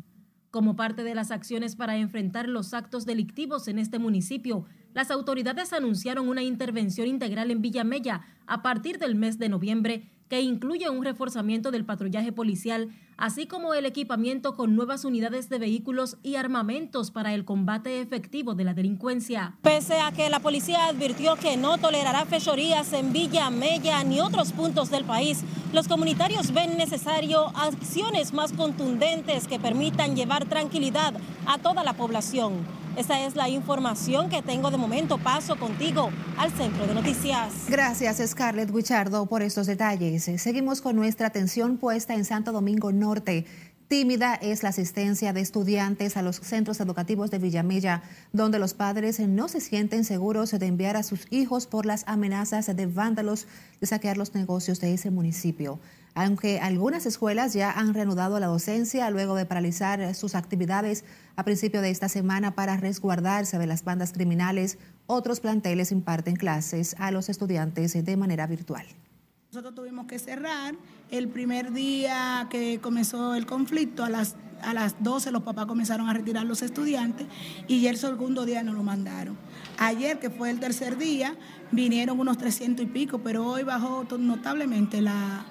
Como 0.53 0.77
parte 0.77 1.03
de 1.03 1.15
las 1.15 1.31
acciones 1.31 1.77
para 1.77 1.97
enfrentar 1.97 2.47
los 2.47 2.75
actos 2.75 3.07
delictivos 3.07 3.69
en 3.69 3.79
este 3.79 3.99
municipio, 3.99 4.67
las 4.93 5.11
autoridades 5.11 5.73
anunciaron 5.73 6.29
una 6.29 6.43
intervención 6.43 7.09
integral 7.09 7.51
en 7.51 7.63
Villamella 7.63 8.27
a 8.47 8.61
partir 8.61 8.99
del 8.99 9.15
mes 9.15 9.39
de 9.39 9.49
noviembre 9.49 10.11
que 10.33 10.41
incluye 10.41 10.89
un 10.89 11.05
reforzamiento 11.05 11.71
del 11.71 11.85
patrullaje 11.85 12.33
policial, 12.33 12.89
así 13.19 13.47
como 13.47 13.75
el 13.75 13.85
equipamiento 13.85 14.57
con 14.57 14.75
nuevas 14.75 15.05
unidades 15.05 15.51
de 15.51 15.59
vehículos 15.59 16.17
y 16.23 16.37
armamentos 16.37 17.11
para 17.11 17.35
el 17.35 17.45
combate 17.45 18.01
efectivo 18.01 18.55
de 18.55 18.65
la 18.65 18.73
delincuencia. 18.73 19.59
Pese 19.61 20.01
a 20.01 20.11
que 20.11 20.31
la 20.31 20.41
policía 20.41 20.87
advirtió 20.87 21.37
que 21.37 21.59
no 21.59 21.77
tolerará 21.77 22.25
fechorías 22.25 22.95
en 22.95 23.13
Villa 23.13 23.51
Mella 23.51 24.03
ni 24.05 24.21
otros 24.21 24.53
puntos 24.53 24.91
del 24.91 25.05
país, 25.05 25.45
los 25.75 25.87
comunitarios 25.87 26.55
ven 26.55 26.79
necesario 26.79 27.49
acciones 27.55 28.33
más 28.33 28.55
contundentes 28.55 29.47
que 29.47 29.61
permitan 29.61 30.17
llevar 30.17 30.47
tranquilidad 30.47 31.13
a 31.45 31.59
toda 31.59 31.85
la 31.85 31.93
población. 31.93 32.82
Esa 32.97 33.25
es 33.25 33.37
la 33.37 33.49
información 33.49 34.29
que 34.29 34.43
tengo 34.43 34.71
de 34.71 34.77
momento. 34.77 35.17
Paso 35.17 35.57
contigo 35.57 36.11
al 36.37 36.51
centro 36.51 36.87
de 36.87 36.95
noticias. 36.95 37.53
Gracias, 37.69 38.23
Scarlett 38.31 38.71
Guichardo, 38.71 39.25
por 39.27 39.43
estos 39.43 39.67
detalles. 39.67 40.31
Seguimos 40.37 40.83
con 40.83 40.97
nuestra 40.97 41.29
atención 41.29 41.79
puesta 41.79 42.15
en 42.15 42.27
Santo 42.27 42.53
Domingo 42.53 42.93
Norte. 42.93 43.47
Tímida 43.89 44.35
es 44.35 44.63
la 44.63 44.71
asistencia 44.71 45.33
de 45.33 45.41
estudiantes 45.41 46.17
a 46.17 46.23
los 46.23 46.37
centros 46.37 46.81
educativos 46.81 47.31
de 47.31 47.39
Villamella, 47.39 48.03
donde 48.33 48.59
los 48.59 48.75
padres 48.75 49.21
no 49.21 49.49
se 49.49 49.61
sienten 49.61 50.05
seguros 50.05 50.51
de 50.51 50.67
enviar 50.67 50.97
a 50.97 51.03
sus 51.03 51.27
hijos 51.31 51.67
por 51.67 51.87
las 51.87 52.05
amenazas 52.07 52.75
de 52.75 52.87
vándalos 52.87 53.47
de 53.81 53.87
saquear 53.87 54.17
los 54.17 54.35
negocios 54.35 54.81
de 54.81 54.95
ese 54.95 55.11
municipio. 55.11 55.79
Aunque 56.15 56.61
algunas 56.61 57.07
escuelas 57.07 57.55
ya 57.55 57.71
han 57.71 57.95
reanudado 57.95 58.39
la 58.39 58.47
docencia 58.47 59.09
luego 59.11 59.35
de 59.35 59.47
paralizar 59.47 60.15
sus 60.15 60.35
actividades 60.35 61.05
a 61.37 61.45
principio 61.45 61.81
de 61.81 61.91
esta 61.91 62.09
semana 62.11 62.55
para 62.55 62.77
resguardarse 62.77 63.59
de 63.59 63.67
las 63.67 63.83
bandas 63.83 64.13
criminales, 64.13 64.79
otros 65.07 65.41
planteles 65.41 65.91
imparten 65.91 66.37
clases 66.37 66.95
a 66.99 67.11
los 67.11 67.31
estudiantes 67.31 68.05
de 68.05 68.17
manera 68.17 68.47
virtual. 68.47 68.85
Nosotros 69.51 69.75
tuvimos 69.75 70.07
que 70.07 70.19
cerrar. 70.19 70.75
El 71.11 71.29
primer 71.29 71.73
día 71.73 72.47
que 72.51 72.79
comenzó 72.81 73.35
el 73.35 73.47
conflicto, 73.47 74.05
a 74.05 74.11
las, 74.11 74.37
a 74.63 74.73
las 74.75 75.03
12 75.03 75.31
los 75.31 75.43
papás 75.43 75.67
comenzaron 75.67 76.09
a 76.09 76.13
retirar 76.13 76.45
los 76.45 76.63
estudiantes 76.63 77.27
y 77.69 77.87
el 77.87 77.97
segundo 77.97 78.45
día 78.45 78.63
nos 78.63 78.75
lo 78.75 78.83
mandaron. 78.83 79.37
Ayer, 79.79 80.19
que 80.19 80.31
fue 80.31 80.51
el 80.51 80.61
tercer 80.61 80.97
día, 80.99 81.37
vinieron 81.71 82.21
unos 82.21 82.39
300 82.39 82.85
y 82.85 82.89
pico, 82.89 83.19
pero 83.19 83.47
hoy 83.47 83.63
bajó 83.63 84.07
notablemente 84.19 85.03
la, 85.03 85.45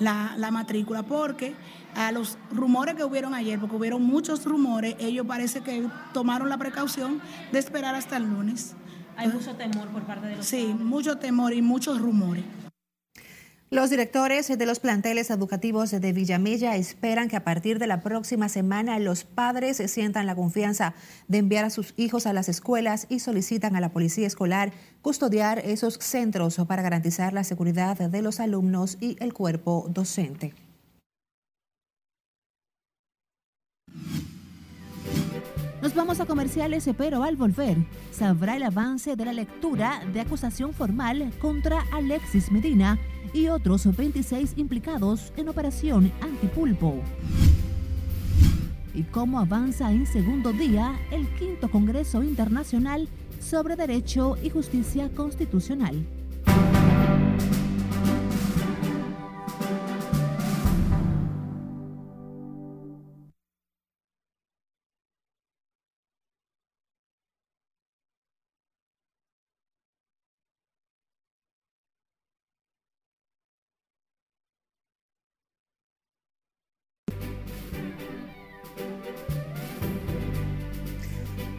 la, 0.00 0.34
la, 0.36 0.50
matrícula, 0.50 1.02
porque 1.02 1.54
a 1.96 2.12
los 2.12 2.38
rumores 2.52 2.94
que 2.94 3.04
hubieron 3.04 3.34
ayer, 3.34 3.58
porque 3.58 3.76
hubieron 3.76 4.02
muchos 4.02 4.44
rumores, 4.44 4.94
ellos 4.98 5.26
parece 5.26 5.60
que 5.60 5.86
tomaron 6.12 6.48
la 6.48 6.56
precaución 6.58 7.20
de 7.52 7.58
esperar 7.58 7.94
hasta 7.94 8.16
el 8.16 8.24
lunes. 8.24 8.74
Hay 9.16 9.28
mucho 9.28 9.54
temor 9.56 9.88
por 9.88 10.02
parte 10.02 10.26
de 10.28 10.36
los 10.36 10.46
Sí, 10.46 10.68
padres. 10.70 10.86
mucho 10.86 11.18
temor 11.18 11.52
y 11.52 11.62
muchos 11.62 12.00
rumores. 12.00 12.44
Los 13.70 13.90
directores 13.90 14.48
de 14.48 14.64
los 14.64 14.80
planteles 14.80 15.28
educativos 15.28 15.90
de 15.90 16.12
Villamella 16.14 16.76
esperan 16.76 17.28
que 17.28 17.36
a 17.36 17.44
partir 17.44 17.78
de 17.78 17.86
la 17.86 18.00
próxima 18.00 18.48
semana 18.48 18.98
los 18.98 19.24
padres 19.24 19.82
sientan 19.90 20.24
la 20.24 20.34
confianza 20.34 20.94
de 21.26 21.36
enviar 21.36 21.66
a 21.66 21.70
sus 21.70 21.92
hijos 21.98 22.26
a 22.26 22.32
las 22.32 22.48
escuelas 22.48 23.06
y 23.10 23.18
solicitan 23.18 23.76
a 23.76 23.80
la 23.80 23.90
policía 23.90 24.26
escolar 24.26 24.72
custodiar 25.02 25.58
esos 25.58 25.98
centros 26.00 26.56
para 26.66 26.80
garantizar 26.80 27.34
la 27.34 27.44
seguridad 27.44 27.98
de 27.98 28.22
los 28.22 28.40
alumnos 28.40 28.96
y 29.02 29.18
el 29.20 29.34
cuerpo 29.34 29.84
docente. 29.90 30.54
Nos 35.82 35.94
vamos 35.94 36.20
a 36.20 36.26
comerciales, 36.26 36.88
pero 36.96 37.22
al 37.22 37.36
volver 37.36 37.76
sabrá 38.12 38.56
el 38.56 38.62
avance 38.62 39.14
de 39.14 39.24
la 39.26 39.34
lectura 39.34 40.02
de 40.10 40.22
acusación 40.22 40.72
formal 40.72 41.32
contra 41.38 41.84
Alexis 41.92 42.50
Medina 42.50 42.98
y 43.32 43.48
otros 43.48 43.84
26 43.96 44.54
implicados 44.56 45.32
en 45.36 45.48
operación 45.48 46.12
antipulpo. 46.20 47.02
Y 48.94 49.02
cómo 49.04 49.38
avanza 49.38 49.92
en 49.92 50.06
segundo 50.06 50.52
día 50.52 50.98
el 51.10 51.26
quinto 51.36 51.70
Congreso 51.70 52.22
Internacional 52.22 53.08
sobre 53.40 53.76
Derecho 53.76 54.36
y 54.42 54.50
Justicia 54.50 55.08
Constitucional. 55.14 56.04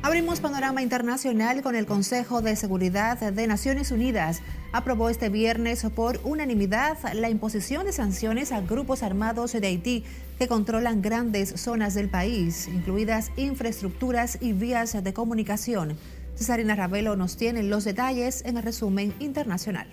Abrimos 0.10 0.40
panorama 0.40 0.82
internacional 0.82 1.62
con 1.62 1.76
el 1.76 1.86
Consejo 1.86 2.42
de 2.42 2.56
Seguridad 2.56 3.20
de 3.32 3.46
Naciones 3.46 3.92
Unidas. 3.92 4.42
Aprobó 4.72 5.08
este 5.08 5.30
viernes 5.30 5.86
por 5.96 6.20
unanimidad 6.24 6.98
la 7.14 7.30
imposición 7.30 7.86
de 7.86 7.94
sanciones 7.94 8.52
a 8.52 8.62
grupos 8.62 9.04
armados 9.04 9.52
de 9.52 9.68
Haití 9.68 10.04
que 10.40 10.48
controlan 10.48 11.04
grandes 11.04 11.62
zonas 11.62 11.94
del 11.94 12.10
país, 12.10 12.68
incluidas 12.68 13.32
infraestructuras 13.38 14.40
y 14.42 14.54
vías 14.54 14.98
de 15.04 15.14
comunicación. 15.14 15.96
Cesarina 16.34 16.74
Ravelo 16.74 17.16
nos 17.16 17.38
tiene 17.38 17.62
los 17.62 17.84
detalles 17.84 18.44
en 18.46 18.58
el 18.58 18.64
resumen 18.64 19.14
internacional. 19.20 19.88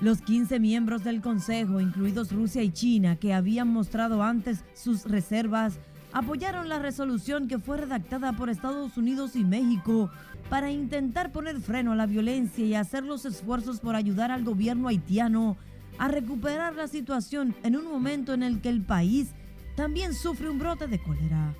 Los 0.00 0.20
15 0.20 0.60
miembros 0.60 1.02
del 1.02 1.22
Consejo, 1.22 1.80
incluidos 1.80 2.30
Rusia 2.30 2.62
y 2.62 2.70
China, 2.70 3.16
que 3.16 3.34
habían 3.34 3.66
mostrado 3.66 4.22
antes 4.22 4.60
sus 4.74 5.06
reservas, 5.06 5.80
apoyaron 6.16 6.70
la 6.70 6.78
resolución 6.78 7.46
que 7.46 7.58
fue 7.58 7.76
redactada 7.76 8.32
por 8.32 8.48
Estados 8.48 8.96
Unidos 8.96 9.36
y 9.36 9.44
México 9.44 10.10
para 10.48 10.70
intentar 10.70 11.30
poner 11.30 11.60
freno 11.60 11.92
a 11.92 11.94
la 11.94 12.06
violencia 12.06 12.64
y 12.64 12.74
hacer 12.74 13.04
los 13.04 13.26
esfuerzos 13.26 13.80
por 13.80 13.96
ayudar 13.96 14.30
al 14.30 14.42
gobierno 14.42 14.88
haitiano 14.88 15.58
a 15.98 16.08
recuperar 16.08 16.74
la 16.74 16.88
situación 16.88 17.54
en 17.64 17.76
un 17.76 17.84
momento 17.84 18.32
en 18.32 18.42
el 18.42 18.62
que 18.62 18.70
el 18.70 18.80
país 18.80 19.28
también 19.76 20.14
sufre 20.14 20.48
un 20.48 20.58
brote 20.58 20.86
de 20.86 21.02
cólera. 21.02 21.54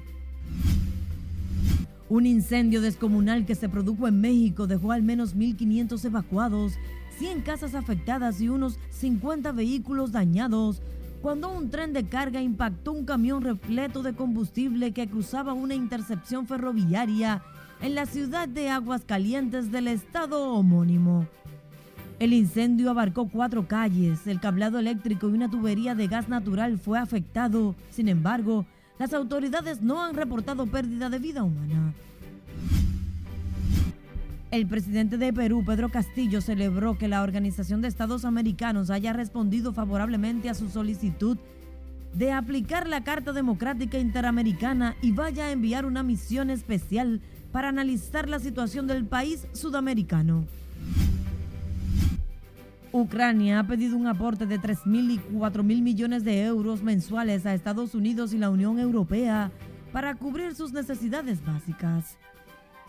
Un 2.09 2.25
incendio 2.25 2.81
descomunal 2.81 3.45
que 3.45 3.57
se 3.57 3.69
produjo 3.69 4.09
en 4.09 4.23
México 4.23 4.67
dejó 4.67 4.93
al 4.93 5.03
menos 5.03 5.37
1.500 5.37 6.03
evacuados, 6.03 6.73
100 7.19 7.43
casas 7.43 7.75
afectadas 7.75 8.41
y 8.41 8.49
unos 8.49 8.79
50 8.89 9.53
vehículos 9.53 10.13
dañados 10.13 10.81
cuando 11.27 11.49
un 11.49 11.71
tren 11.71 11.93
de 11.93 12.07
carga 12.07 12.41
impactó 12.41 12.93
un 12.93 13.05
camión 13.05 13.43
repleto 13.43 14.05
de 14.05 14.15
combustible 14.15 14.93
que 14.93 15.09
cruzaba 15.09 15.55
una 15.55 15.75
intercepción 15.75 16.47
ferroviaria 16.47 17.43
en 17.81 17.97
la 17.97 18.07
ciudad 18.07 18.49
de 18.49 18.71
Aguascalientes 18.71 19.73
del 19.73 19.89
estado 19.89 20.53
homónimo. 20.53 21.27
El 22.21 22.33
incendio 22.33 22.91
abarcó 22.91 23.29
cuatro 23.29 23.67
calles, 23.67 24.25
el 24.29 24.39
cablado 24.39 24.79
eléctrico 24.79 25.29
y 25.29 25.33
una 25.33 25.51
tubería 25.51 25.97
de 25.97 26.07
gas 26.07 26.29
natural 26.29 26.79
fue 26.79 26.97
afectado. 26.97 27.75
Sin 27.91 28.07
embargo, 28.07 28.65
las 28.97 29.13
autoridades 29.13 29.83
no 29.83 30.05
han 30.05 30.15
reportado 30.15 30.65
pérdida 30.67 31.11
de 31.11 31.19
vida 31.19 31.43
humana. 31.43 31.93
El 34.57 34.67
presidente 34.67 35.19
de 35.19 35.35
Perú, 35.35 35.63
Pedro 35.67 35.91
Castillo, 35.91 36.41
celebró 36.41 36.97
que 36.97 37.09
la 37.09 37.23
Organización 37.23 37.83
de 37.83 37.89
Estados 37.89 38.25
Americanos 38.25 38.89
haya 38.89 39.13
respondido 39.13 39.75
favorablemente 39.75 40.49
a 40.49 40.55
su 40.55 40.71
solicitud 40.71 41.37
de 42.15 42.33
aplicar 42.33 42.89
la 42.89 43.05
Carta 43.05 43.35
Democrática 43.35 43.99
Interamericana 43.99 44.97
y 45.03 45.13
vaya 45.13 45.45
a 45.45 45.51
enviar 45.51 45.85
una 45.85 46.03
misión 46.03 46.49
especial 46.49 47.21
para 47.53 47.69
analizar 47.69 48.31
la 48.31 48.39
situación 48.39 48.87
del 48.87 49.05
país 49.05 49.47
sudamericano. 49.53 50.47
Ucrania 52.93 53.61
ha 53.61 53.67
pedido 53.67 53.95
un 53.95 54.07
aporte 54.07 54.47
de 54.47 54.59
3.000 54.59 55.11
y 55.11 55.19
4.000 55.35 55.83
millones 55.83 56.25
de 56.25 56.47
euros 56.47 56.83
mensuales 56.83 57.45
a 57.45 57.53
Estados 57.53 57.95
Unidos 57.95 58.33
y 58.33 58.39
la 58.39 58.49
Unión 58.49 58.79
Europea 58.79 59.51
para 59.93 60.15
cubrir 60.15 60.55
sus 60.55 60.73
necesidades 60.73 61.45
básicas. 61.45 62.17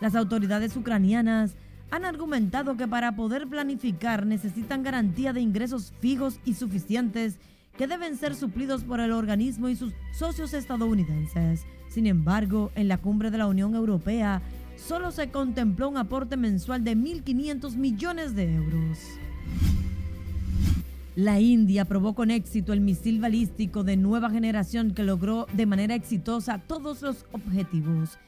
Las 0.00 0.14
autoridades 0.14 0.76
ucranianas 0.76 1.56
han 1.90 2.04
argumentado 2.04 2.76
que 2.76 2.86
para 2.86 3.16
poder 3.16 3.48
planificar 3.48 4.26
necesitan 4.26 4.82
garantía 4.82 5.32
de 5.32 5.40
ingresos 5.40 5.92
fijos 6.00 6.38
y 6.44 6.54
suficientes 6.54 7.38
que 7.76 7.86
deben 7.86 8.16
ser 8.16 8.34
suplidos 8.34 8.84
por 8.84 9.00
el 9.00 9.12
organismo 9.12 9.68
y 9.68 9.76
sus 9.76 9.92
socios 10.12 10.52
estadounidenses. 10.52 11.64
Sin 11.88 12.06
embargo, 12.06 12.70
en 12.74 12.88
la 12.88 12.98
cumbre 12.98 13.30
de 13.30 13.38
la 13.38 13.46
Unión 13.46 13.74
Europea 13.74 14.42
solo 14.76 15.10
se 15.10 15.30
contempló 15.30 15.88
un 15.88 15.96
aporte 15.96 16.36
mensual 16.36 16.84
de 16.84 16.96
1.500 16.96 17.76
millones 17.76 18.34
de 18.34 18.54
euros. 18.54 18.98
La 21.16 21.40
India 21.40 21.84
probó 21.84 22.14
con 22.14 22.30
éxito 22.30 22.72
el 22.72 22.80
misil 22.80 23.20
balístico 23.20 23.82
de 23.82 23.96
nueva 23.96 24.30
generación 24.30 24.92
que 24.92 25.02
logró 25.02 25.46
de 25.52 25.66
manera 25.66 25.96
exitosa 25.96 26.58
todos 26.58 27.02
los 27.02 27.26
objetivos. 27.32 28.18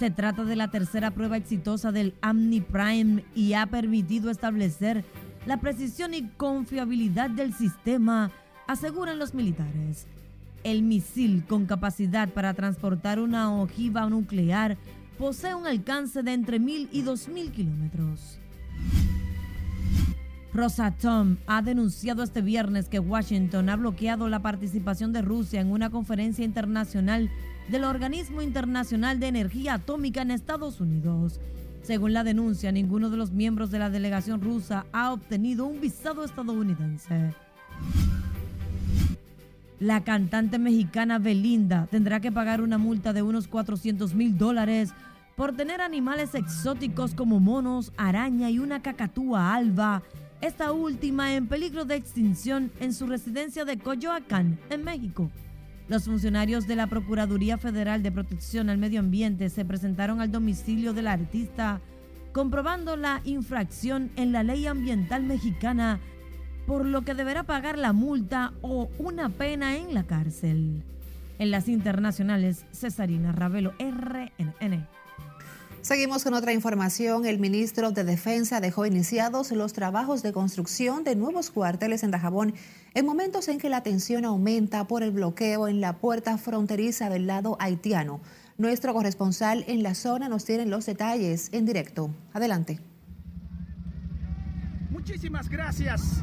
Se 0.00 0.10
trata 0.10 0.44
de 0.44 0.56
la 0.56 0.68
tercera 0.68 1.10
prueba 1.10 1.36
exitosa 1.36 1.92
del 1.92 2.14
Amni 2.22 2.62
Prime 2.62 3.22
y 3.34 3.52
ha 3.52 3.66
permitido 3.66 4.30
establecer 4.30 5.04
la 5.44 5.58
precisión 5.58 6.14
y 6.14 6.22
confiabilidad 6.38 7.28
del 7.28 7.52
sistema, 7.52 8.30
aseguran 8.66 9.18
los 9.18 9.34
militares. 9.34 10.06
El 10.64 10.84
misil 10.84 11.44
con 11.46 11.66
capacidad 11.66 12.30
para 12.30 12.54
transportar 12.54 13.20
una 13.20 13.52
ojiva 13.52 14.08
nuclear 14.08 14.78
posee 15.18 15.54
un 15.54 15.66
alcance 15.66 16.22
de 16.22 16.32
entre 16.32 16.58
1.000 16.58 16.88
y 16.92 17.02
2.000 17.02 17.50
kilómetros. 17.50 18.38
Rosatom 20.54 21.36
ha 21.46 21.60
denunciado 21.60 22.22
este 22.22 22.40
viernes 22.40 22.88
que 22.88 23.00
Washington 23.00 23.68
ha 23.68 23.76
bloqueado 23.76 24.30
la 24.30 24.40
participación 24.40 25.12
de 25.12 25.20
Rusia 25.20 25.60
en 25.60 25.70
una 25.70 25.90
conferencia 25.90 26.42
internacional 26.42 27.30
del 27.70 27.84
Organismo 27.84 28.42
Internacional 28.42 29.20
de 29.20 29.28
Energía 29.28 29.74
Atómica 29.74 30.22
en 30.22 30.32
Estados 30.32 30.80
Unidos. 30.80 31.40
Según 31.82 32.12
la 32.12 32.24
denuncia, 32.24 32.72
ninguno 32.72 33.10
de 33.10 33.16
los 33.16 33.30
miembros 33.30 33.70
de 33.70 33.78
la 33.78 33.90
delegación 33.90 34.40
rusa 34.40 34.86
ha 34.92 35.12
obtenido 35.12 35.66
un 35.66 35.80
visado 35.80 36.24
estadounidense. 36.24 37.32
La 39.78 40.02
cantante 40.02 40.58
mexicana 40.58 41.18
Belinda 41.18 41.86
tendrá 41.90 42.20
que 42.20 42.32
pagar 42.32 42.60
una 42.60 42.76
multa 42.76 43.12
de 43.12 43.22
unos 43.22 43.46
400 43.46 44.14
mil 44.14 44.36
dólares 44.36 44.92
por 45.36 45.56
tener 45.56 45.80
animales 45.80 46.34
exóticos 46.34 47.14
como 47.14 47.38
monos, 47.38 47.92
araña 47.96 48.50
y 48.50 48.58
una 48.58 48.82
cacatúa 48.82 49.54
alba, 49.54 50.02
esta 50.40 50.72
última 50.72 51.34
en 51.34 51.46
peligro 51.46 51.84
de 51.84 51.94
extinción 51.94 52.72
en 52.80 52.92
su 52.92 53.06
residencia 53.06 53.64
de 53.64 53.78
Coyoacán, 53.78 54.58
en 54.70 54.84
México. 54.84 55.30
Los 55.90 56.04
funcionarios 56.04 56.68
de 56.68 56.76
la 56.76 56.86
Procuraduría 56.86 57.58
Federal 57.58 58.00
de 58.04 58.12
Protección 58.12 58.70
al 58.70 58.78
Medio 58.78 59.00
Ambiente 59.00 59.50
se 59.50 59.64
presentaron 59.64 60.20
al 60.20 60.30
domicilio 60.30 60.92
del 60.92 61.08
artista 61.08 61.80
comprobando 62.32 62.94
la 62.94 63.20
infracción 63.24 64.12
en 64.14 64.30
la 64.30 64.44
ley 64.44 64.68
ambiental 64.68 65.24
mexicana, 65.24 65.98
por 66.64 66.86
lo 66.86 67.02
que 67.02 67.14
deberá 67.14 67.42
pagar 67.42 67.76
la 67.76 67.92
multa 67.92 68.52
o 68.62 68.88
una 68.98 69.30
pena 69.30 69.78
en 69.78 69.92
la 69.92 70.04
cárcel. 70.04 70.84
En 71.40 71.50
las 71.50 71.68
internacionales, 71.68 72.66
Cesarina 72.70 73.32
Ravelo, 73.32 73.72
RNN. 73.80 74.86
Seguimos 75.82 76.24
con 76.24 76.34
otra 76.34 76.52
información. 76.52 77.24
El 77.24 77.38
ministro 77.38 77.90
de 77.90 78.04
Defensa 78.04 78.60
dejó 78.60 78.84
iniciados 78.84 79.50
los 79.50 79.72
trabajos 79.72 80.22
de 80.22 80.30
construcción 80.30 81.04
de 81.04 81.16
nuevos 81.16 81.50
cuarteles 81.50 82.02
en 82.02 82.10
Dajabón 82.10 82.52
en 82.92 83.06
momentos 83.06 83.48
en 83.48 83.58
que 83.58 83.70
la 83.70 83.82
tensión 83.82 84.26
aumenta 84.26 84.86
por 84.86 85.02
el 85.02 85.10
bloqueo 85.10 85.68
en 85.68 85.80
la 85.80 85.96
puerta 85.96 86.36
fronteriza 86.36 87.08
del 87.08 87.26
lado 87.26 87.56
haitiano. 87.60 88.20
Nuestro 88.58 88.92
corresponsal 88.92 89.64
en 89.68 89.82
la 89.82 89.94
zona 89.94 90.28
nos 90.28 90.44
tiene 90.44 90.66
los 90.66 90.84
detalles 90.84 91.48
en 91.52 91.64
directo. 91.64 92.14
Adelante. 92.34 92.78
Muchísimas 94.90 95.48
gracias. 95.48 96.22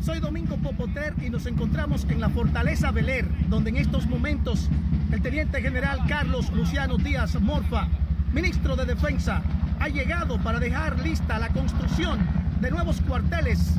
Soy 0.00 0.20
Domingo 0.20 0.56
Popoter 0.56 1.14
y 1.20 1.30
nos 1.30 1.46
encontramos 1.46 2.06
en 2.08 2.20
la 2.20 2.30
Fortaleza 2.30 2.92
Beler, 2.92 3.26
donde 3.48 3.70
en 3.70 3.76
estos 3.78 4.06
momentos 4.06 4.68
el 5.10 5.20
teniente 5.20 5.60
general 5.60 5.98
Carlos 6.08 6.50
Luciano 6.52 6.96
Díaz 6.96 7.40
Morfa 7.40 7.88
ministro 8.32 8.76
de 8.76 8.86
Defensa, 8.86 9.42
ha 9.78 9.88
llegado 9.88 10.42
para 10.42 10.58
dejar 10.58 10.98
lista 11.00 11.38
la 11.38 11.48
construcción 11.50 12.18
de 12.60 12.70
nuevos 12.70 13.00
cuarteles, 13.02 13.74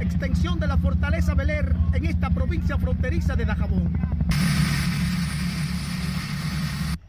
extensión 0.00 0.60
de 0.60 0.68
la 0.68 0.76
fortaleza 0.76 1.34
Beler 1.34 1.74
en 1.92 2.06
esta 2.06 2.30
provincia 2.30 2.78
fronteriza 2.78 3.34
de 3.34 3.44
Dajabón. 3.44 3.92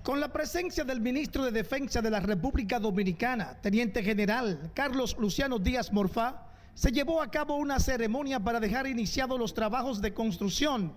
Con 0.01 0.19
la 0.19 0.34
presencia 0.34 0.84
del 0.84 1.01
ministro 1.01 1.45
de 1.45 1.51
Defensa 1.51 2.01
de 2.01 2.10
la 2.10 2.19
República 2.19 2.80
Dominicana, 2.80 3.56
teniente 3.62 4.01
general 4.04 4.71
Carlos 4.73 5.15
Luciano 5.19 5.60
Díaz 5.60 5.93
Morfá, 5.93 6.47
se 6.73 6.91
llevó 6.91 7.21
a 7.21 7.30
cabo 7.30 7.58
una 7.58 7.80
ceremonia 7.80 8.39
para 8.39 8.60
dejar 8.60 8.88
iniciados 8.88 9.39
los 9.39 9.54
trabajos 9.54 10.01
de 10.01 10.13
construcción 10.13 10.93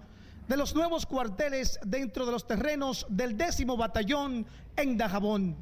de 0.49 0.57
los 0.57 0.75
nuevos 0.75 1.05
cuarteles 1.05 1.79
dentro 1.85 2.25
de 2.25 2.33
los 2.33 2.47
terrenos 2.47 3.07
del 3.11 3.37
décimo 3.37 3.77
batallón 3.77 4.47
en 4.77 4.97
Dajabón. 4.97 5.57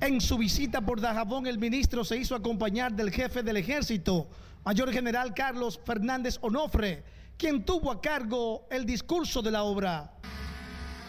En 0.00 0.22
su 0.22 0.38
visita 0.38 0.80
por 0.80 1.00
Dajabón, 1.00 1.46
el 1.46 1.58
ministro 1.58 2.04
se 2.04 2.16
hizo 2.16 2.34
acompañar 2.34 2.94
del 2.94 3.10
jefe 3.10 3.42
del 3.42 3.58
ejército, 3.58 4.28
mayor 4.64 4.90
general 4.90 5.34
Carlos 5.34 5.78
Fernández 5.84 6.38
Onofre, 6.40 7.04
quien 7.36 7.64
tuvo 7.64 7.92
a 7.92 8.00
cargo 8.00 8.66
el 8.70 8.86
discurso 8.86 9.42
de 9.42 9.50
la 9.50 9.62
obra. 9.64 10.10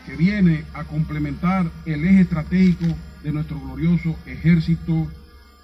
Que 0.05 0.17
viene 0.17 0.65
a 0.73 0.83
complementar 0.83 1.71
el 1.85 2.03
eje 2.05 2.21
estratégico 2.21 2.85
de 3.23 3.31
nuestro 3.31 3.57
glorioso 3.61 4.17
ejército 4.25 5.07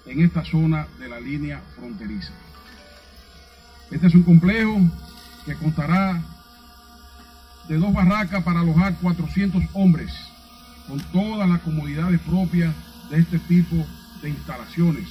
en 0.06 0.22
esta 0.22 0.42
zona 0.44 0.88
de 0.98 1.08
la 1.08 1.20
línea 1.20 1.60
fronteriza. 1.76 2.32
Este 3.90 4.06
es 4.06 4.14
un 4.14 4.22
complejo 4.22 4.78
que 5.44 5.54
constará 5.54 6.22
de 7.68 7.76
dos 7.76 7.92
barracas 7.92 8.42
para 8.42 8.60
alojar 8.60 8.94
400 9.00 9.62
hombres, 9.74 10.10
con 10.88 10.98
todas 11.12 11.48
las 11.48 11.60
comodidades 11.60 12.18
propias 12.20 12.74
de 13.10 13.18
este 13.18 13.38
tipo 13.40 13.76
de 14.22 14.30
instalaciones. 14.30 15.06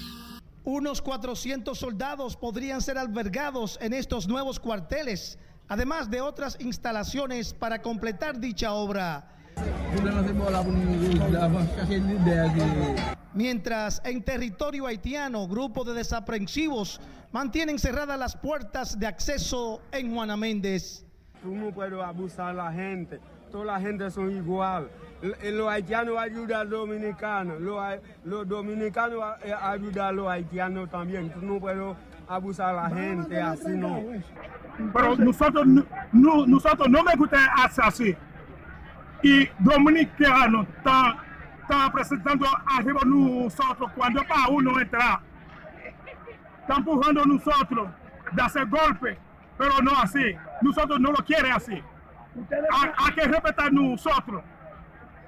Unos 0.63 1.01
400 1.01 1.77
soldados 1.77 2.35
podrían 2.35 2.81
ser 2.81 2.97
albergados 2.97 3.77
en 3.79 3.93
estos 3.93 4.27
nuevos 4.27 4.59
cuarteles, 4.59 5.37
además 5.69 6.09
de 6.09 6.19
otras 6.21 6.57
instalaciones 6.59 7.53
para 7.53 7.81
completar 7.81 8.39
dicha 8.39 8.73
obra. 8.73 9.29
Mientras 13.33 14.01
en 14.03 14.23
territorio 14.23 14.87
haitiano, 14.87 15.47
grupos 15.47 15.85
de 15.85 15.93
desaprensivos 15.93 16.99
mantienen 17.31 17.77
cerradas 17.77 18.19
las 18.19 18.35
puertas 18.35 18.99
de 18.99 19.07
acceso 19.07 19.81
en 19.91 20.13
Juana 20.13 20.35
Méndez. 20.35 21.06
Tú 21.41 21.55
no 21.55 21.71
puedes 21.71 21.99
abusar 22.01 22.49
a 22.49 22.53
la 22.53 22.71
gente. 22.71 23.19
Toda 23.51 23.65
la 23.65 23.79
gente 23.79 24.09
son 24.11 24.31
igual. 24.31 24.89
Los 25.21 25.69
haitianos 25.69 26.17
ayudan 26.17 26.61
a 26.61 26.63
los 26.63 26.87
dominicanos. 26.87 27.61
Los, 28.23 28.47
dominicanos 28.47 29.23
eh, 29.43 29.53
ayudan 29.53 30.07
a 30.07 30.11
los 30.11 30.27
haitianos 30.27 30.89
también. 30.89 31.29
Tú 31.31 31.41
no 31.41 31.59
puedes 31.59 31.95
abusar 32.27 32.69
a 32.69 32.83
la 32.83 32.89
gente 32.89 33.41
así, 33.41 33.69
no. 33.69 34.03
Pero 34.93 35.15
nosotros 35.15 35.65
no, 35.65 36.45
nosotros 36.45 36.89
no 36.89 37.03
me 37.03 37.15
gusta 37.15 37.37
hacer 37.55 37.85
así. 37.85 38.15
Y 39.23 39.47
dominicanos 39.59 40.67
están 40.77 41.27
están 41.69 41.91
presentando 41.91 42.45
arriba 42.77 43.01
nosotros 43.05 43.91
cuando 43.93 44.23
para 44.23 44.47
uno 44.47 44.79
entrar. 44.79 45.19
Están 46.61 46.77
empujando 46.77 47.23
a 47.23 47.25
nosotros 47.25 47.89
de 48.31 48.41
hacer 48.41 48.67
golpe, 48.67 49.17
pero 49.57 49.81
no 49.81 49.91
así. 50.01 50.35
Nosotros 50.61 50.99
no 50.99 51.11
lo 51.11 51.17
quieren 51.25 51.51
así. 51.51 51.81
Hay, 52.71 53.13
que 53.13 53.23
respetar 53.23 53.71
nosotros. 53.73 54.43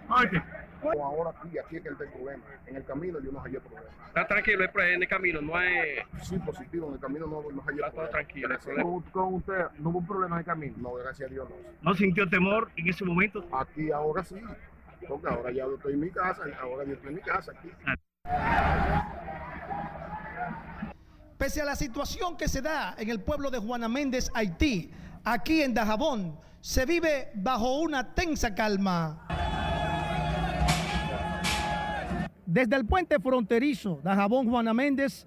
Oye. 0.10 0.44
Ahora 0.82 1.32
aquí, 1.32 1.58
aquí 1.58 1.76
es 1.76 1.84
que 1.84 1.90
está 1.90 2.04
el 2.06 2.10
problema. 2.12 2.44
En 2.66 2.76
el 2.78 2.86
camino 2.86 3.20
yo 3.20 3.32
no 3.32 3.42
hallé 3.42 3.60
problema. 3.60 3.90
Está 4.08 4.28
tranquilo 4.28 4.64
en 4.64 5.02
el 5.02 5.08
camino, 5.08 5.42
no 5.42 5.56
hay... 5.56 5.98
Sí, 6.22 6.40
positivo, 6.40 6.88
en 6.88 6.94
el 6.94 7.00
camino 7.00 7.28
no, 7.28 7.44
no 7.52 7.62
hallé 7.62 7.80
Está 7.80 7.92
todo 7.92 8.10
tranquilo. 8.10 8.58
¿Con, 8.82 9.02
con 9.12 9.34
usted 9.36 9.66
no 9.80 9.90
hubo 9.90 10.02
problema 10.06 10.38
en 10.38 10.40
el 10.40 10.46
camino? 10.46 10.76
No, 10.78 10.94
gracias 10.94 11.30
a 11.30 11.34
Dios 11.34 11.50
no. 11.50 11.56
¿No 11.82 11.96
sintió 11.96 12.30
temor 12.30 12.70
en 12.78 12.88
ese 12.88 13.04
momento? 13.04 13.46
Aquí 13.52 13.92
ahora 13.92 14.24
sí, 14.24 14.42
porque 15.08 15.28
ahora 15.28 15.52
ya 15.52 15.66
estoy 15.66 15.94
en 15.94 16.00
mi 16.00 16.12
casa, 16.12 16.44
ahora 16.62 16.86
yo 16.86 16.94
estoy 16.94 17.10
en 17.10 17.16
mi 17.16 17.22
casa 17.22 17.52
aquí. 17.52 17.70
Pese 21.40 21.62
a 21.62 21.66
la 21.66 21.78
situación 21.78 22.36
que 22.36 22.50
se 22.50 22.62
da 22.62 22.96
en 22.98 23.10
el 23.10 23.22
pueblo 23.22 23.50
de 23.50 23.60
Juana 23.60 23.88
Méndez, 23.88 24.30
Haití, 24.34 24.92
aquí 25.24 25.62
en 25.62 25.74
Dajabón, 25.74 26.38
se 26.60 26.86
vive 26.86 27.32
bajo 27.34 27.80
una 27.80 28.14
tensa 28.14 28.54
calma. 28.54 29.26
Desde 32.46 32.76
el 32.76 32.86
puente 32.86 33.18
fronterizo 33.22 34.02
Dajabón 34.04 34.50
Juana 34.50 34.74
Méndez, 34.74 35.26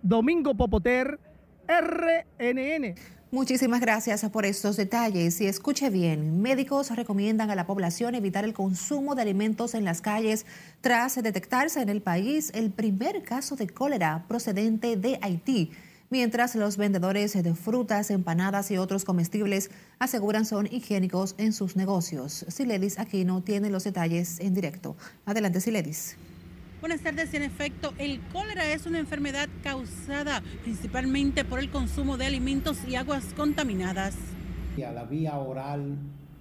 Domingo 0.00 0.54
Popoter, 0.54 1.18
RNN. 1.66 2.94
Muchísimas 3.30 3.82
gracias 3.82 4.24
por 4.30 4.46
estos 4.46 4.78
detalles. 4.78 5.38
Y 5.42 5.46
escuche 5.46 5.90
bien, 5.90 6.40
médicos 6.40 6.88
recomiendan 6.96 7.50
a 7.50 7.54
la 7.54 7.66
población 7.66 8.14
evitar 8.14 8.46
el 8.46 8.54
consumo 8.54 9.14
de 9.14 9.20
alimentos 9.20 9.74
en 9.74 9.84
las 9.84 10.00
calles 10.00 10.46
tras 10.80 11.22
detectarse 11.22 11.82
en 11.82 11.90
el 11.90 12.00
país 12.00 12.50
el 12.54 12.70
primer 12.70 13.22
caso 13.22 13.54
de 13.54 13.68
cólera 13.68 14.24
procedente 14.28 14.96
de 14.96 15.18
Haití, 15.20 15.72
mientras 16.08 16.54
los 16.54 16.78
vendedores 16.78 17.34
de 17.34 17.54
frutas, 17.54 18.10
empanadas 18.10 18.70
y 18.70 18.78
otros 18.78 19.04
comestibles 19.04 19.70
aseguran 19.98 20.46
son 20.46 20.66
higiénicos 20.66 21.34
en 21.36 21.52
sus 21.52 21.76
negocios. 21.76 22.46
Siledis 22.48 22.98
Aquino 22.98 23.42
tiene 23.42 23.68
los 23.68 23.84
detalles 23.84 24.40
en 24.40 24.54
directo. 24.54 24.96
Adelante, 25.26 25.60
Siledis. 25.60 26.16
Buenas 26.80 27.00
tardes. 27.00 27.34
En 27.34 27.42
efecto, 27.42 27.92
el 27.98 28.20
cólera 28.32 28.72
es 28.72 28.86
una 28.86 29.00
enfermedad 29.00 29.48
causada 29.64 30.42
principalmente 30.62 31.44
por 31.44 31.58
el 31.58 31.70
consumo 31.70 32.16
de 32.16 32.26
alimentos 32.26 32.78
y 32.86 32.94
aguas 32.94 33.34
contaminadas. 33.34 34.14
La 34.76 35.02
vía 35.02 35.36
oral, 35.36 35.96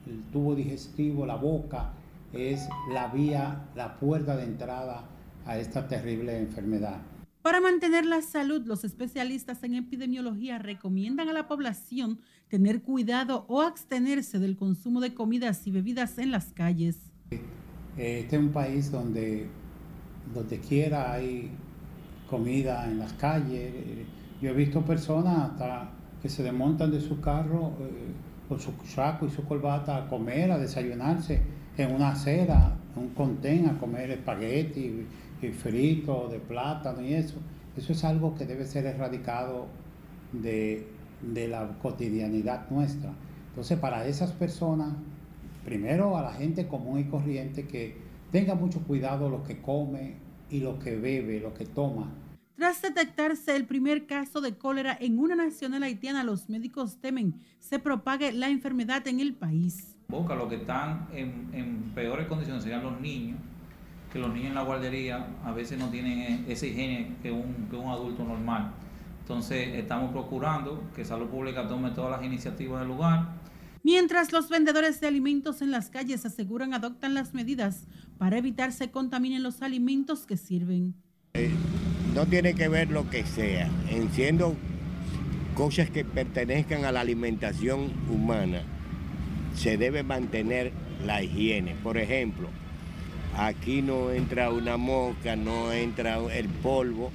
el 0.06 0.22
tubo 0.32 0.54
digestivo, 0.54 1.26
la 1.26 1.38
boca, 1.38 1.92
es 2.34 2.70
la 2.94 3.08
vía, 3.08 3.66
la 3.76 3.98
puerta 3.98 4.38
de 4.38 4.44
entrada 4.44 5.06
a 5.48 5.58
esta 5.58 5.88
terrible 5.88 6.38
enfermedad. 6.38 7.02
Para 7.42 7.60
mantener 7.60 8.06
la 8.06 8.22
salud, 8.22 8.62
los 8.68 8.84
especialistas 8.84 9.64
en 9.64 9.74
epidemiología 9.74 10.60
recomiendan 10.60 11.30
a 11.30 11.34
la 11.34 11.48
población 11.48 12.20
tener 12.48 12.84
cuidado 12.84 13.46
o 13.48 13.64
abstenerse 13.64 14.38
del 14.38 14.56
consumo 14.56 15.02
de 15.02 15.16
comidas 15.16 15.66
y 15.66 15.72
bebidas 15.72 16.20
en 16.20 16.30
las 16.30 16.54
calles. 16.54 16.98
Este 17.98 18.36
es 18.36 18.42
un 18.42 18.52
país 18.52 18.92
donde 18.92 19.50
donde 20.34 20.60
quiera 20.60 21.14
hay 21.14 21.52
comida 22.30 22.86
en 22.86 23.00
las 23.00 23.14
calles. 23.14 23.74
Yo 24.42 24.50
he 24.50 24.54
visto 24.54 24.82
personas 24.82 25.52
hasta 25.52 25.90
que 26.22 26.30
se 26.30 26.44
desmontan 26.44 26.92
de 26.92 27.02
su 27.02 27.20
carro 27.22 27.74
eh, 27.80 28.14
con 28.48 28.60
su 28.60 28.72
saco 28.86 29.26
y 29.26 29.30
su 29.30 29.44
corbata 29.44 29.98
a 29.98 30.08
comer, 30.08 30.52
a 30.52 30.58
desayunarse 30.58 31.42
en 31.78 31.94
una 31.94 32.12
acera, 32.12 32.76
en 32.96 33.04
un 33.04 33.10
contén, 33.10 33.68
a 33.68 33.78
comer 33.78 34.12
espagueti 34.12 35.06
y 35.42 35.48
fritos 35.50 36.32
de 36.32 36.40
plátano 36.40 37.02
y 37.02 37.14
eso. 37.14 37.38
Eso 37.76 37.92
es 37.92 38.04
algo 38.04 38.36
que 38.36 38.46
debe 38.46 38.66
ser 38.66 38.86
erradicado 38.86 39.68
de, 40.32 40.88
de 41.22 41.48
la 41.48 41.78
cotidianidad 41.82 42.70
nuestra. 42.70 43.12
Entonces, 43.50 43.78
para 43.78 44.08
esas 44.08 44.32
personas, 44.32 44.94
primero 45.64 46.18
a 46.18 46.22
la 46.22 46.34
gente 46.34 46.68
común 46.68 47.00
y 47.00 47.04
corriente 47.06 47.68
que 47.68 48.07
tenga 48.32 48.56
mucho 48.56 48.82
cuidado 48.82 49.30
lo 49.30 49.44
que 49.44 49.62
come 49.62 50.18
y 50.50 50.60
lo 50.60 50.80
que 50.80 50.96
bebe, 50.96 51.40
lo 51.40 51.54
que 51.54 51.66
toma. 51.66 52.12
Tras 52.56 52.82
detectarse 52.82 53.56
el 53.56 53.66
primer 53.66 54.08
caso 54.08 54.42
de 54.42 54.58
cólera 54.58 54.98
en 55.00 55.20
una 55.20 55.36
nacional 55.36 55.84
haitiana, 55.84 56.24
los 56.24 56.50
médicos 56.50 56.98
temen 57.00 57.36
se 57.60 57.78
propague 57.78 58.32
la 58.32 58.50
enfermedad 58.50 59.08
en 59.08 59.20
el 59.20 59.36
país. 59.36 59.96
Boca, 60.08 60.36
los 60.36 60.50
que 60.50 60.56
están 60.56 61.08
en, 61.14 61.50
en 61.54 61.92
peores 61.94 62.28
condiciones 62.28 62.64
serían 62.64 62.82
los 62.82 63.00
niños, 63.00 63.38
que 64.12 64.18
los 64.18 64.34
niños 64.34 64.50
en 64.50 64.56
la 64.56 64.64
guardería 64.64 65.28
a 65.44 65.52
veces 65.52 65.78
no 65.78 65.90
tienen 65.90 66.46
esa 66.48 66.66
higiene 66.66 67.16
que 67.22 67.32
un, 67.32 67.68
que 67.70 67.76
un 67.76 67.90
adulto 67.90 68.24
normal. 68.24 68.72
Entonces 69.20 69.76
estamos 69.76 70.12
procurando 70.12 70.82
que 70.96 71.04
Salud 71.04 71.28
Pública 71.28 71.68
tome 71.68 71.92
todas 71.92 72.12
las 72.12 72.24
iniciativas 72.24 72.80
del 72.80 72.88
lugar 72.88 73.38
Mientras 73.88 74.34
los 74.34 74.50
vendedores 74.50 75.00
de 75.00 75.08
alimentos 75.08 75.62
en 75.62 75.72
las 75.72 75.90
calles 75.90 76.26
aseguran 76.26 76.74
adoptan 76.74 77.14
las 77.14 77.34
medidas 77.34 77.86
para 78.18 78.38
evitar 78.38 78.72
se 78.72 78.92
contaminen 78.92 79.44
los 79.44 79.62
alimentos 79.62 80.26
que 80.26 80.38
sirven. 80.38 80.96
Eh, 81.34 81.52
no 82.14 82.26
tiene 82.26 82.54
que 82.54 82.68
ver 82.68 82.90
lo 82.90 83.10
que 83.10 83.26
sea, 83.26 83.70
en 83.90 84.12
siendo 84.12 84.56
cosas 85.56 85.90
que 85.90 86.06
pertenezcan 86.06 86.86
a 86.86 86.92
la 86.92 87.02
alimentación 87.02 87.92
humana, 88.10 88.62
se 89.56 89.78
debe 89.78 90.04
mantener 90.04 90.72
la 91.06 91.24
higiene. 91.24 91.76
Por 91.84 91.98
ejemplo, 91.98 92.50
aquí 93.36 93.82
no 93.82 94.12
entra 94.12 94.52
una 94.52 94.78
mosca, 94.78 95.36
no 95.36 95.72
entra 95.72 96.18
el 96.34 96.48
polvo, 96.48 97.12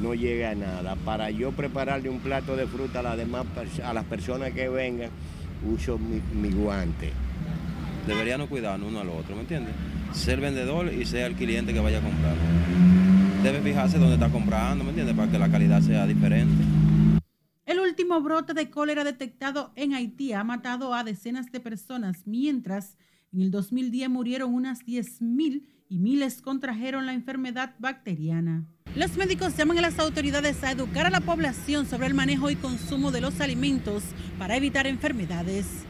no 0.00 0.14
llega 0.14 0.54
nada. 0.54 0.96
Para 0.96 1.30
yo 1.30 1.52
prepararle 1.52 2.08
un 2.08 2.20
plato 2.20 2.56
de 2.56 2.66
fruta 2.66 3.00
a 3.00 3.02
las 3.02 3.16
demás 3.16 3.46
a 3.84 3.92
las 3.92 4.04
personas 4.04 4.52
que 4.52 4.68
vengan, 4.68 5.10
uso 5.66 5.98
mi, 5.98 6.50
guante. 6.50 7.12
Deberíamos 8.06 8.48
cuidarnos 8.48 8.90
uno 8.90 9.00
al 9.00 9.08
otro, 9.08 9.34
¿me 9.34 9.42
entiendes? 9.42 9.74
Ser 10.14 10.40
vendedor 10.40 10.92
y 10.92 11.04
ser 11.04 11.30
el 11.30 11.34
cliente 11.34 11.74
que 11.74 11.80
vaya 11.80 11.98
a 11.98 12.02
comprar. 12.02 12.34
Debe 13.42 13.60
fijarse 13.60 13.98
dónde 13.98 14.14
está 14.14 14.30
comprando, 14.30 14.84
¿me 14.84 14.90
entiendes? 14.90 15.14
Para 15.14 15.30
que 15.30 15.38
la 15.38 15.50
calidad 15.50 15.82
sea 15.82 16.06
diferente. 16.06 16.64
El 17.66 17.80
último 17.80 18.20
brote 18.20 18.54
de 18.54 18.70
cólera 18.70 19.04
detectado 19.04 19.72
en 19.76 19.92
Haití 19.92 20.32
ha 20.32 20.44
matado 20.44 20.94
a 20.94 21.04
decenas 21.04 21.50
de 21.50 21.60
personas, 21.60 22.26
mientras 22.26 22.96
en 23.32 23.40
el 23.42 23.50
2010 23.50 24.08
murieron 24.08 24.54
unas 24.54 24.86
10.000 24.86 25.64
y 25.88 25.98
miles 25.98 26.40
contrajeron 26.40 27.04
la 27.06 27.12
enfermedad 27.12 27.74
bacteriana. 27.78 28.64
Los 28.96 29.16
médicos 29.16 29.56
llaman 29.56 29.78
a 29.78 29.82
las 29.82 29.98
autoridades 29.98 30.62
a 30.62 30.70
educar 30.70 31.06
a 31.06 31.10
la 31.10 31.20
población 31.20 31.86
sobre 31.86 32.06
el 32.06 32.14
manejo 32.14 32.50
y 32.50 32.56
consumo 32.56 33.10
de 33.10 33.20
los 33.20 33.40
alimentos 33.40 34.04
para 34.38 34.56
evitar 34.56 34.86
enfermedades. 34.86 35.84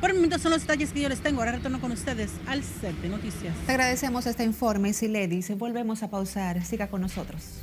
Por 0.00 0.10
el 0.10 0.16
momento 0.16 0.38
son 0.38 0.52
los 0.52 0.62
detalles 0.62 0.92
que 0.92 1.00
yo 1.00 1.08
les 1.08 1.20
tengo. 1.20 1.40
Ahora 1.40 1.52
retorno 1.52 1.80
con 1.80 1.92
ustedes 1.92 2.30
al 2.46 2.62
set 2.62 2.96
de 3.02 3.08
noticias. 3.10 3.54
Te 3.66 3.72
agradecemos 3.72 4.26
este 4.26 4.44
informe, 4.44 4.94
Siledis. 4.94 5.56
Volvemos 5.58 6.02
a 6.02 6.08
pausar. 6.08 6.64
Siga 6.64 6.88
con 6.88 7.02
nosotros. 7.02 7.59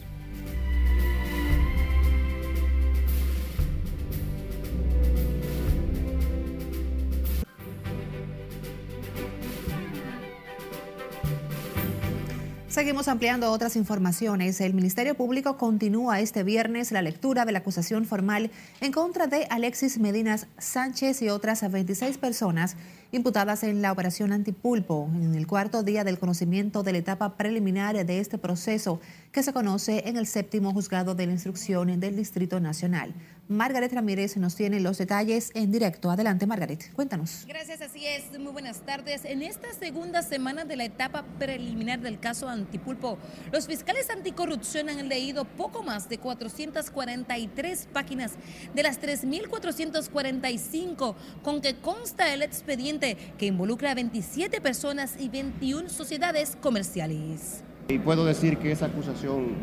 Seguimos 12.78 13.08
ampliando 13.08 13.52
otras 13.52 13.76
informaciones. 13.76 14.62
El 14.62 14.76
Ministerio 14.76 15.16
Público 15.16 15.58
continúa 15.58 16.20
este 16.20 16.44
viernes 16.44 16.92
la 16.92 17.02
lectura 17.02 17.44
de 17.44 17.52
la 17.52 17.58
acusación 17.58 18.06
formal 18.06 18.52
en 18.82 18.92
contra 18.92 19.26
de 19.26 19.48
Alexis 19.50 19.98
Medinas 19.98 20.46
Sánchez 20.60 21.24
y 21.24 21.30
otras 21.30 21.72
26 21.72 22.20
personas 22.20 22.78
imputadas 23.12 23.64
en 23.64 23.82
la 23.82 23.92
operación 23.92 24.34
Antipulpo, 24.34 25.10
en 25.14 25.36
el 25.36 25.48
cuarto 25.48 25.84
día 25.84 26.04
del 26.04 26.20
conocimiento 26.20 26.84
de 26.84 26.92
la 26.92 26.98
etapa 27.00 27.38
preliminar 27.38 28.06
de 28.06 28.20
este 28.20 28.38
proceso 28.38 29.00
que 29.32 29.44
se 29.44 29.54
conoce 29.54 30.04
en 30.08 30.18
el 30.18 30.28
séptimo 30.28 30.74
juzgado 30.74 31.16
de 31.16 31.28
la 31.28 31.34
instrucción 31.34 32.00
del 32.00 32.16
Distrito 32.16 32.60
Nacional. 32.60 33.14
Margaret 33.50 33.94
Ramírez 33.94 34.36
nos 34.36 34.56
tiene 34.56 34.82
los 34.82 34.98
detalles 34.98 35.52
en 35.54 35.72
directo. 35.72 36.12
Adelante, 36.12 36.46
Margaret, 36.46 36.92
cuéntanos. 36.92 37.46
Gracias, 37.48 37.82
así 37.82 38.06
es. 38.06 38.38
Muy 38.38 38.52
buenas 38.52 38.82
tardes. 38.82 39.24
En 39.24 39.42
esta 39.42 39.72
segunda 39.74 40.22
semana 40.22 40.66
de 40.66 40.76
la 40.76 40.84
etapa 40.84 41.24
preliminar 41.40 42.02
del 42.02 42.20
caso 42.20 42.50
Antipulpo, 42.50 43.18
los 43.54 43.68
fiscales 43.68 44.10
anticorrupción 44.10 44.90
han 44.90 45.08
leído 45.08 45.46
poco 45.46 45.82
más 45.82 46.10
de 46.10 46.18
443 46.18 47.88
páginas 47.94 48.34
de 48.76 48.84
las 48.84 49.02
3.445 49.02 51.16
con 51.42 51.62
que 51.62 51.78
consta 51.78 52.34
el 52.34 52.42
expediente 52.42 52.97
que 53.00 53.46
involucra 53.46 53.92
a 53.92 53.96
27 53.96 54.62
personas 54.62 55.16
y 55.20 55.30
21 55.30 55.90
sociedades 55.90 56.58
comerciales. 56.62 57.64
Y 57.88 58.00
puedo 58.00 58.26
decir 58.26 58.58
que 58.58 58.72
esa 58.72 58.88
acusación 58.88 59.56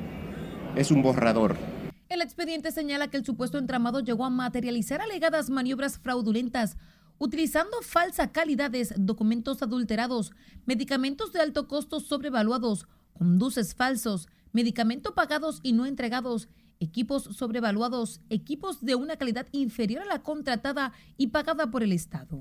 es 0.76 0.90
un 0.90 1.02
borrador 1.02 1.56
el 2.14 2.22
expediente 2.22 2.70
señala 2.70 3.08
que 3.08 3.16
el 3.16 3.24
supuesto 3.24 3.58
entramado 3.58 4.00
llegó 4.00 4.24
a 4.24 4.30
materializar 4.30 5.00
alegadas 5.00 5.50
maniobras 5.50 5.98
fraudulentas 5.98 6.76
utilizando 7.18 7.80
falsas 7.82 8.30
calidades, 8.32 8.94
documentos 8.96 9.62
adulterados, 9.62 10.32
medicamentos 10.64 11.32
de 11.32 11.40
alto 11.40 11.68
costo 11.68 12.00
sobrevaluados, 12.00 12.86
conduces 13.12 13.74
falsos, 13.74 14.28
medicamentos 14.52 15.12
pagados 15.12 15.60
y 15.62 15.72
no 15.72 15.86
entregados, 15.86 16.48
equipos 16.84 17.24
sobrevaluados, 17.24 18.20
equipos 18.28 18.84
de 18.84 18.94
una 18.94 19.16
calidad 19.16 19.46
inferior 19.52 20.02
a 20.02 20.06
la 20.06 20.22
contratada 20.22 20.92
y 21.16 21.28
pagada 21.28 21.70
por 21.70 21.82
el 21.82 21.92
Estado. 21.92 22.38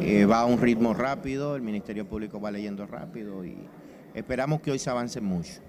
Eh, 0.00 0.24
va 0.24 0.40
a 0.40 0.46
un 0.46 0.60
ritmo 0.60 0.94
rápido, 0.94 1.54
el 1.54 1.62
Ministerio 1.62 2.08
Público 2.08 2.40
va 2.40 2.50
leyendo 2.50 2.86
rápido 2.86 3.44
y 3.44 3.56
esperamos 4.14 4.62
que 4.62 4.70
hoy 4.70 4.78
se 4.78 4.90
avance 4.90 5.20
mucho. 5.20 5.60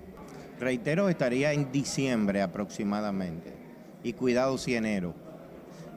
Reitero, 0.59 1.09
estaría 1.09 1.51
en 1.51 1.71
diciembre 1.71 2.41
aproximadamente 2.41 3.53
y 4.03 4.13
cuidado 4.13 4.57
si 4.57 4.75
enero, 4.75 5.13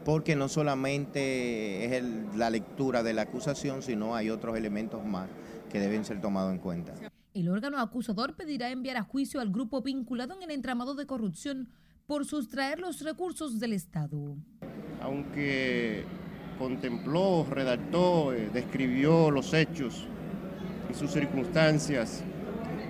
porque 0.05 0.35
no 0.35 0.49
solamente 0.49 1.97
es 1.97 2.05
la 2.37 2.51
lectura 2.51 3.05
de 3.05 3.13
la 3.13 3.23
acusación, 3.23 3.83
sino 3.83 4.17
hay 4.17 4.31
otros 4.31 4.57
elementos 4.57 5.05
más 5.05 5.29
que 5.71 5.79
deben 5.79 6.05
ser 6.05 6.21
tomados 6.21 6.53
en 6.53 6.59
cuenta. 6.59 6.95
El 7.35 7.49
órgano 7.49 7.79
acusador 7.79 8.35
pedirá 8.35 8.71
enviar 8.71 8.97
a 8.97 9.05
juicio 9.05 9.41
al 9.41 9.53
grupo 9.53 9.83
vinculado 9.83 10.35
en 10.35 10.43
el 10.43 10.51
entramado 10.51 10.97
de 10.97 11.07
corrupción 11.07 11.69
por 12.09 12.25
sustraer 12.25 12.81
los 12.81 13.03
recursos 13.03 13.61
del 13.61 13.75
Estado. 13.75 14.35
Aunque 15.03 16.07
contempló, 16.59 17.47
redactó, 17.49 18.33
eh, 18.33 18.49
describió 18.51 19.31
los 19.31 19.53
hechos 19.53 20.07
y 20.91 20.95
sus 20.95 21.13
circunstancias 21.13 22.25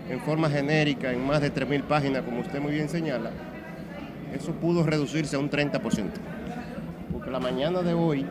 en 0.09 0.21
forma 0.21 0.49
genérica 0.49 1.13
en 1.13 1.27
más 1.27 1.41
de 1.41 1.53
3.000 1.53 1.83
páginas, 1.83 2.23
como 2.23 2.41
usted 2.41 2.61
muy 2.61 2.73
bien 2.73 2.89
señala, 2.89 3.33
eso 4.33 4.53
pudo 4.53 4.85
reducirse 4.85 5.35
a 5.35 5.41
un 5.41 5.51
30%. 5.51 6.13
Porque 7.13 7.31
la 7.31 7.41
mañana 7.41 7.83
de 7.83 7.95
hoy 7.95 8.25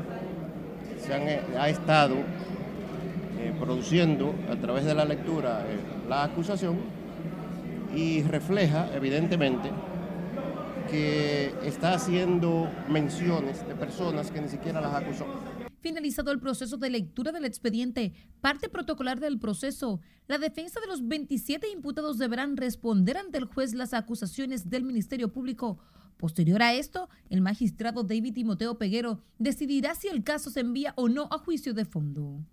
se 1.06 1.14
eh, 1.14 1.42
ha 1.60 1.68
estado 1.68 2.16
eh, 3.40 3.54
produciendo 3.60 4.34
a 4.50 4.56
través 4.56 4.86
de 4.86 4.96
la 4.96 5.04
lectura 5.04 5.66
la 6.08 6.24
acusación 6.24 6.78
y 7.94 8.24
refleja 8.24 8.90
evidentemente 8.96 9.70
que 10.88 11.54
está 11.64 11.94
haciendo 11.94 12.70
menciones 12.90 13.68
de 13.68 13.76
personas 13.76 14.32
que 14.32 14.42
ni 14.42 14.50
siquiera 14.50 14.82
las 14.82 14.96
acusó. 14.96 15.26
Finalizado 15.80 16.32
el 16.32 16.40
proceso 16.40 16.78
de 16.78 16.90
lectura 16.90 17.32
del 17.32 17.46
expediente, 17.46 18.14
parte 18.42 18.68
protocolar 18.68 19.20
del 19.20 19.40
proceso, 19.40 20.02
la 20.28 20.38
defensa 20.38 20.80
de 20.80 20.88
los 20.88 21.08
27 21.08 21.70
imputados 21.70 22.18
deberán 22.18 22.58
responder 22.58 23.18
ante 23.18 23.38
el 23.38 23.46
juez 23.46 23.74
las 23.74 23.94
acusaciones 23.94 24.70
del 24.70 24.84
Ministerio 24.84 25.32
Público. 25.32 25.78
Posterior 26.18 26.64
a 26.64 26.74
esto, 26.74 27.10
el 27.30 27.42
magistrado 27.42 28.04
David 28.04 28.34
Timoteo 28.34 28.78
Peguero 28.78 29.22
decidirá 29.38 29.94
si 29.94 30.08
el 30.08 30.24
caso 30.24 30.50
se 30.50 30.62
envía 30.62 30.94
o 30.96 31.10
no 31.10 31.28
a 31.32 31.38
juicio 31.38 31.74
de 31.74 31.86
fondo. 31.86 32.44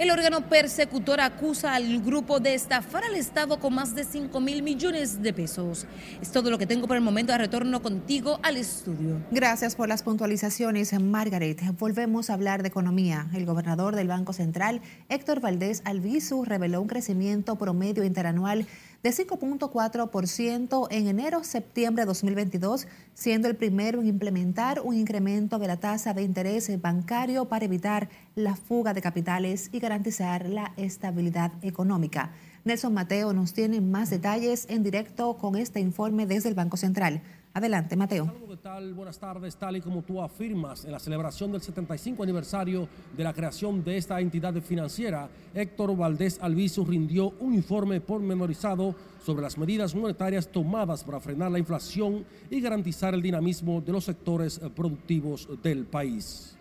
El 0.00 0.10
órgano 0.10 0.48
persecutor 0.48 1.20
acusa 1.20 1.74
al 1.74 2.00
grupo 2.00 2.40
de 2.40 2.54
estafar 2.54 3.04
al 3.04 3.16
Estado 3.16 3.60
con 3.60 3.74
más 3.74 3.94
de 3.94 4.04
5 4.04 4.40
mil 4.40 4.62
millones 4.62 5.20
de 5.20 5.34
pesos. 5.34 5.86
Es 6.22 6.32
todo 6.32 6.50
lo 6.50 6.56
que 6.56 6.66
tengo 6.66 6.86
por 6.88 6.96
el 6.96 7.02
momento. 7.02 7.36
Retorno 7.36 7.82
contigo 7.82 8.40
al 8.42 8.56
estudio. 8.56 9.18
Gracias 9.30 9.74
por 9.74 9.90
las 9.90 10.02
puntualizaciones, 10.02 10.98
Margaret. 10.98 11.60
Volvemos 11.78 12.30
a 12.30 12.32
hablar 12.32 12.62
de 12.62 12.68
economía. 12.68 13.28
El 13.34 13.44
gobernador 13.44 13.94
del 13.94 14.08
Banco 14.08 14.32
Central, 14.32 14.80
Héctor 15.10 15.40
Valdés 15.40 15.82
Albizu, 15.84 16.46
reveló 16.46 16.80
un 16.80 16.88
crecimiento 16.88 17.56
promedio 17.56 18.02
interanual 18.02 18.66
de 19.02 19.10
5.4% 19.10 20.88
en 20.90 21.08
enero-septiembre 21.08 22.02
de 22.02 22.06
2022, 22.06 22.86
siendo 23.14 23.48
el 23.48 23.56
primero 23.56 24.00
en 24.00 24.06
implementar 24.06 24.80
un 24.80 24.94
incremento 24.94 25.58
de 25.58 25.66
la 25.66 25.78
tasa 25.78 26.12
de 26.12 26.22
interés 26.22 26.70
bancario 26.80 27.46
para 27.46 27.64
evitar 27.64 28.08
la 28.34 28.56
fuga 28.56 28.92
de 28.92 29.02
capitales 29.02 29.70
y 29.72 29.80
garantizar 29.80 30.48
la 30.48 30.72
estabilidad 30.76 31.52
económica. 31.62 32.32
Nelson 32.62 32.92
Mateo 32.92 33.32
nos 33.32 33.54
tiene 33.54 33.80
más 33.80 34.10
detalles 34.10 34.66
en 34.68 34.82
directo 34.82 35.34
con 35.38 35.56
este 35.56 35.80
informe 35.80 36.26
desde 36.26 36.50
el 36.50 36.54
Banco 36.54 36.76
Central. 36.76 37.22
Adelante, 37.54 37.96
Mateo. 37.96 38.32
¿qué 38.46 38.56
tal? 38.58 38.92
Buenas 38.92 39.18
tardes. 39.18 39.56
Tal 39.56 39.76
y 39.76 39.80
como 39.80 40.02
tú 40.02 40.20
afirmas, 40.20 40.84
en 40.84 40.92
la 40.92 40.98
celebración 40.98 41.50
del 41.50 41.62
75 41.62 42.22
aniversario 42.22 42.86
de 43.16 43.24
la 43.24 43.32
creación 43.32 43.82
de 43.82 43.96
esta 43.96 44.20
entidad 44.20 44.54
financiera, 44.60 45.28
Héctor 45.54 45.96
Valdés 45.96 46.38
Alviso 46.42 46.84
rindió 46.84 47.30
un 47.40 47.54
informe 47.54 48.00
pormenorizado 48.02 48.94
sobre 49.24 49.42
las 49.42 49.56
medidas 49.56 49.94
monetarias 49.94 50.46
tomadas 50.46 51.02
para 51.02 51.18
frenar 51.18 51.50
la 51.50 51.58
inflación 51.58 52.24
y 52.50 52.60
garantizar 52.60 53.14
el 53.14 53.22
dinamismo 53.22 53.80
de 53.80 53.92
los 53.92 54.04
sectores 54.04 54.60
productivos 54.76 55.48
del 55.62 55.86
país. 55.86 56.54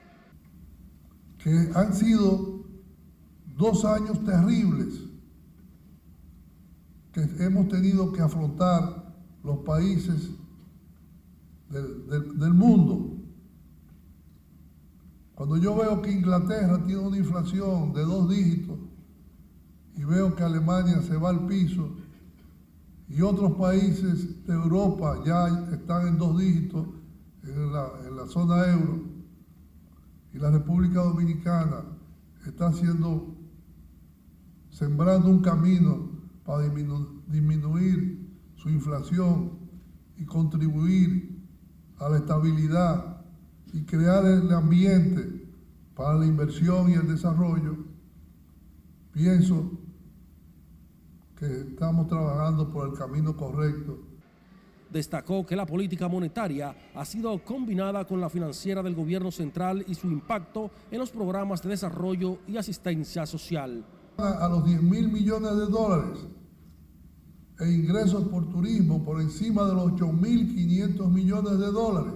Que 1.44 1.70
han 1.76 1.94
sido 1.94 2.64
dos 3.58 3.84
años 3.84 4.24
terribles 4.26 5.09
que 7.12 7.22
hemos 7.40 7.68
tenido 7.68 8.12
que 8.12 8.22
afrontar 8.22 9.14
los 9.44 9.60
países 9.60 10.30
del, 11.70 12.54
mundo. 12.54 13.18
Cuando 15.36 15.58
yo 15.58 15.76
veo 15.76 16.02
que 16.02 16.12
Inglaterra 16.12 16.84
tiene 16.86 17.02
una 17.02 17.18
inflación 17.18 17.94
de 17.94 18.02
dos 18.02 18.30
dígitos 18.30 18.78
y 19.96 20.04
veo 20.04 20.36
que 20.36 20.44
Alemania 20.44 21.02
se 21.02 21.16
va 21.16 21.30
al 21.30 21.46
piso 21.46 21.96
y 23.08 23.22
otros 23.22 23.54
países 23.54 24.46
de 24.46 24.54
Europa 24.54 25.22
ya 25.26 25.48
están 25.72 26.08
en 26.08 26.18
dos 26.18 26.38
dígitos 26.38 26.88
en 27.44 27.72
la, 27.72 28.28
zona 28.28 28.68
euro 28.68 29.02
y 30.34 30.38
la 30.38 30.52
República 30.52 31.02
Dominicana 31.02 31.84
está 32.46 32.68
haciendo, 32.68 33.36
sembrando 34.70 35.30
un 35.30 35.42
camino 35.42 36.19
para 36.50 36.64
disminuir 36.64 38.28
su 38.56 38.70
inflación 38.70 39.52
y 40.18 40.26
contribuir 40.26 41.46
a 42.00 42.10
la 42.10 42.18
estabilidad 42.18 43.22
y 43.72 43.84
crear 43.84 44.26
el 44.26 44.52
ambiente 44.52 45.46
para 45.94 46.16
la 46.16 46.26
inversión 46.26 46.90
y 46.90 46.94
el 46.94 47.08
desarrollo, 47.08 47.78
pienso 49.12 49.74
que 51.38 51.46
estamos 51.46 52.08
trabajando 52.08 52.68
por 52.72 52.90
el 52.90 52.98
camino 52.98 53.38
correcto. 53.38 54.00
Destacó 54.90 55.46
que 55.46 55.56
la 55.56 55.68
política 55.68 56.08
monetaria 56.08 56.76
ha 56.96 57.06
sido 57.06 57.44
combinada 57.44 58.06
con 58.06 58.20
la 58.20 58.28
financiera 58.32 58.82
del 58.82 58.96
gobierno 58.96 59.30
central 59.30 59.86
y 59.88 59.94
su 59.94 60.08
impacto 60.08 60.72
en 60.90 60.98
los 60.98 61.12
programas 61.12 61.62
de 61.62 61.70
desarrollo 61.70 62.40
y 62.48 62.58
asistencia 62.58 63.28
social. 63.28 63.86
A 64.18 64.50
los 64.50 64.66
10 64.66 64.82
mil 64.82 65.10
millones 65.10 65.56
de 65.56 65.66
dólares 65.68 66.28
e 67.60 67.72
ingresos 67.72 68.24
por 68.30 68.48
turismo 68.50 69.04
por 69.04 69.20
encima 69.22 69.66
de 69.66 69.74
los 69.74 69.92
8.500 69.94 71.10
millones 71.10 71.60
de 71.60 71.72
dólares. 71.72 72.14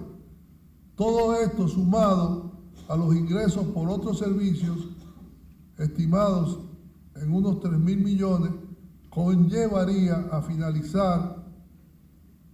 Todo 0.96 1.34
esto 1.36 1.68
sumado 1.68 2.52
a 2.88 2.96
los 2.96 3.14
ingresos 3.14 3.66
por 3.68 3.88
otros 3.88 4.18
servicios 4.18 4.88
estimados 5.78 6.60
en 7.16 7.32
unos 7.32 7.56
3.000 7.56 7.78
millones, 8.02 8.50
conllevaría 9.10 10.28
a 10.32 10.42
finalizar 10.42 11.44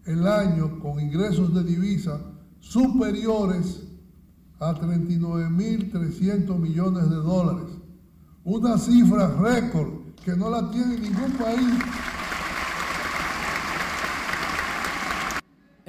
el 0.04 0.26
año 0.26 0.78
con 0.80 1.00
ingresos 1.00 1.54
de 1.54 1.64
divisa 1.64 2.20
superiores 2.58 3.82
a 4.58 4.74
39.300 4.74 6.58
millones 6.58 7.08
de 7.08 7.16
dólares. 7.16 7.70
Una 8.44 8.76
cifra 8.78 9.28
récord 9.28 10.14
que 10.22 10.36
no 10.36 10.50
la 10.50 10.70
tiene 10.70 10.98
ningún 10.98 11.32
país 11.32 11.78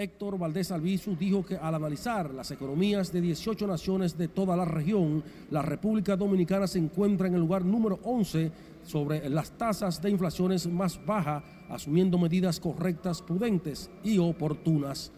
Héctor 0.01 0.39
Valdés 0.39 0.71
Albizu 0.71 1.15
dijo 1.15 1.45
que 1.45 1.55
al 1.55 1.75
analizar 1.75 2.33
las 2.33 2.49
economías 2.49 3.13
de 3.13 3.21
18 3.21 3.67
naciones 3.67 4.17
de 4.17 4.27
toda 4.27 4.57
la 4.57 4.65
región, 4.65 5.23
la 5.51 5.61
República 5.61 6.15
Dominicana 6.15 6.65
se 6.65 6.79
encuentra 6.79 7.27
en 7.27 7.35
el 7.35 7.41
lugar 7.41 7.63
número 7.63 7.99
11 8.03 8.51
sobre 8.83 9.29
las 9.29 9.51
tasas 9.51 10.01
de 10.01 10.09
inflaciones 10.09 10.65
más 10.65 10.99
bajas, 11.05 11.43
asumiendo 11.69 12.17
medidas 12.17 12.59
correctas, 12.59 13.21
prudentes 13.21 13.91
y 14.03 14.17
oportunas. 14.17 15.11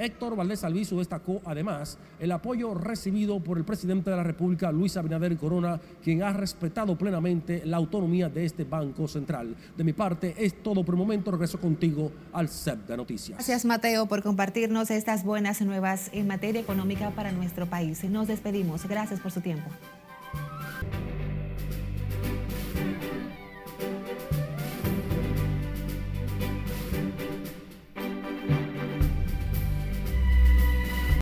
Héctor 0.00 0.34
Valdés 0.34 0.64
Alviso 0.64 0.98
destacó 0.98 1.42
además 1.44 1.98
el 2.18 2.32
apoyo 2.32 2.72
recibido 2.72 3.38
por 3.40 3.58
el 3.58 3.64
presidente 3.64 4.10
de 4.10 4.16
la 4.16 4.22
República, 4.22 4.72
Luis 4.72 4.96
Abinader 4.96 5.36
Corona, 5.36 5.78
quien 6.02 6.22
ha 6.22 6.32
respetado 6.32 6.96
plenamente 6.96 7.62
la 7.66 7.76
autonomía 7.76 8.28
de 8.28 8.46
este 8.46 8.64
Banco 8.64 9.06
Central. 9.06 9.54
De 9.76 9.84
mi 9.84 9.92
parte, 9.92 10.34
es 10.38 10.62
todo 10.62 10.82
por 10.84 10.94
el 10.94 10.98
momento. 10.98 11.30
Regreso 11.30 11.60
contigo 11.60 12.10
al 12.32 12.48
CEP 12.48 12.88
de 12.88 12.96
Noticias. 12.96 13.36
Gracias, 13.36 13.64
Mateo, 13.64 14.06
por 14.06 14.22
compartirnos 14.22 14.90
estas 14.90 15.22
buenas 15.22 15.60
nuevas 15.60 16.10
en 16.12 16.26
materia 16.26 16.60
económica 16.60 17.10
para 17.10 17.30
nuestro 17.32 17.66
país. 17.66 18.02
Nos 18.04 18.26
despedimos. 18.26 18.86
Gracias 18.88 19.20
por 19.20 19.30
su 19.30 19.40
tiempo. 19.40 19.68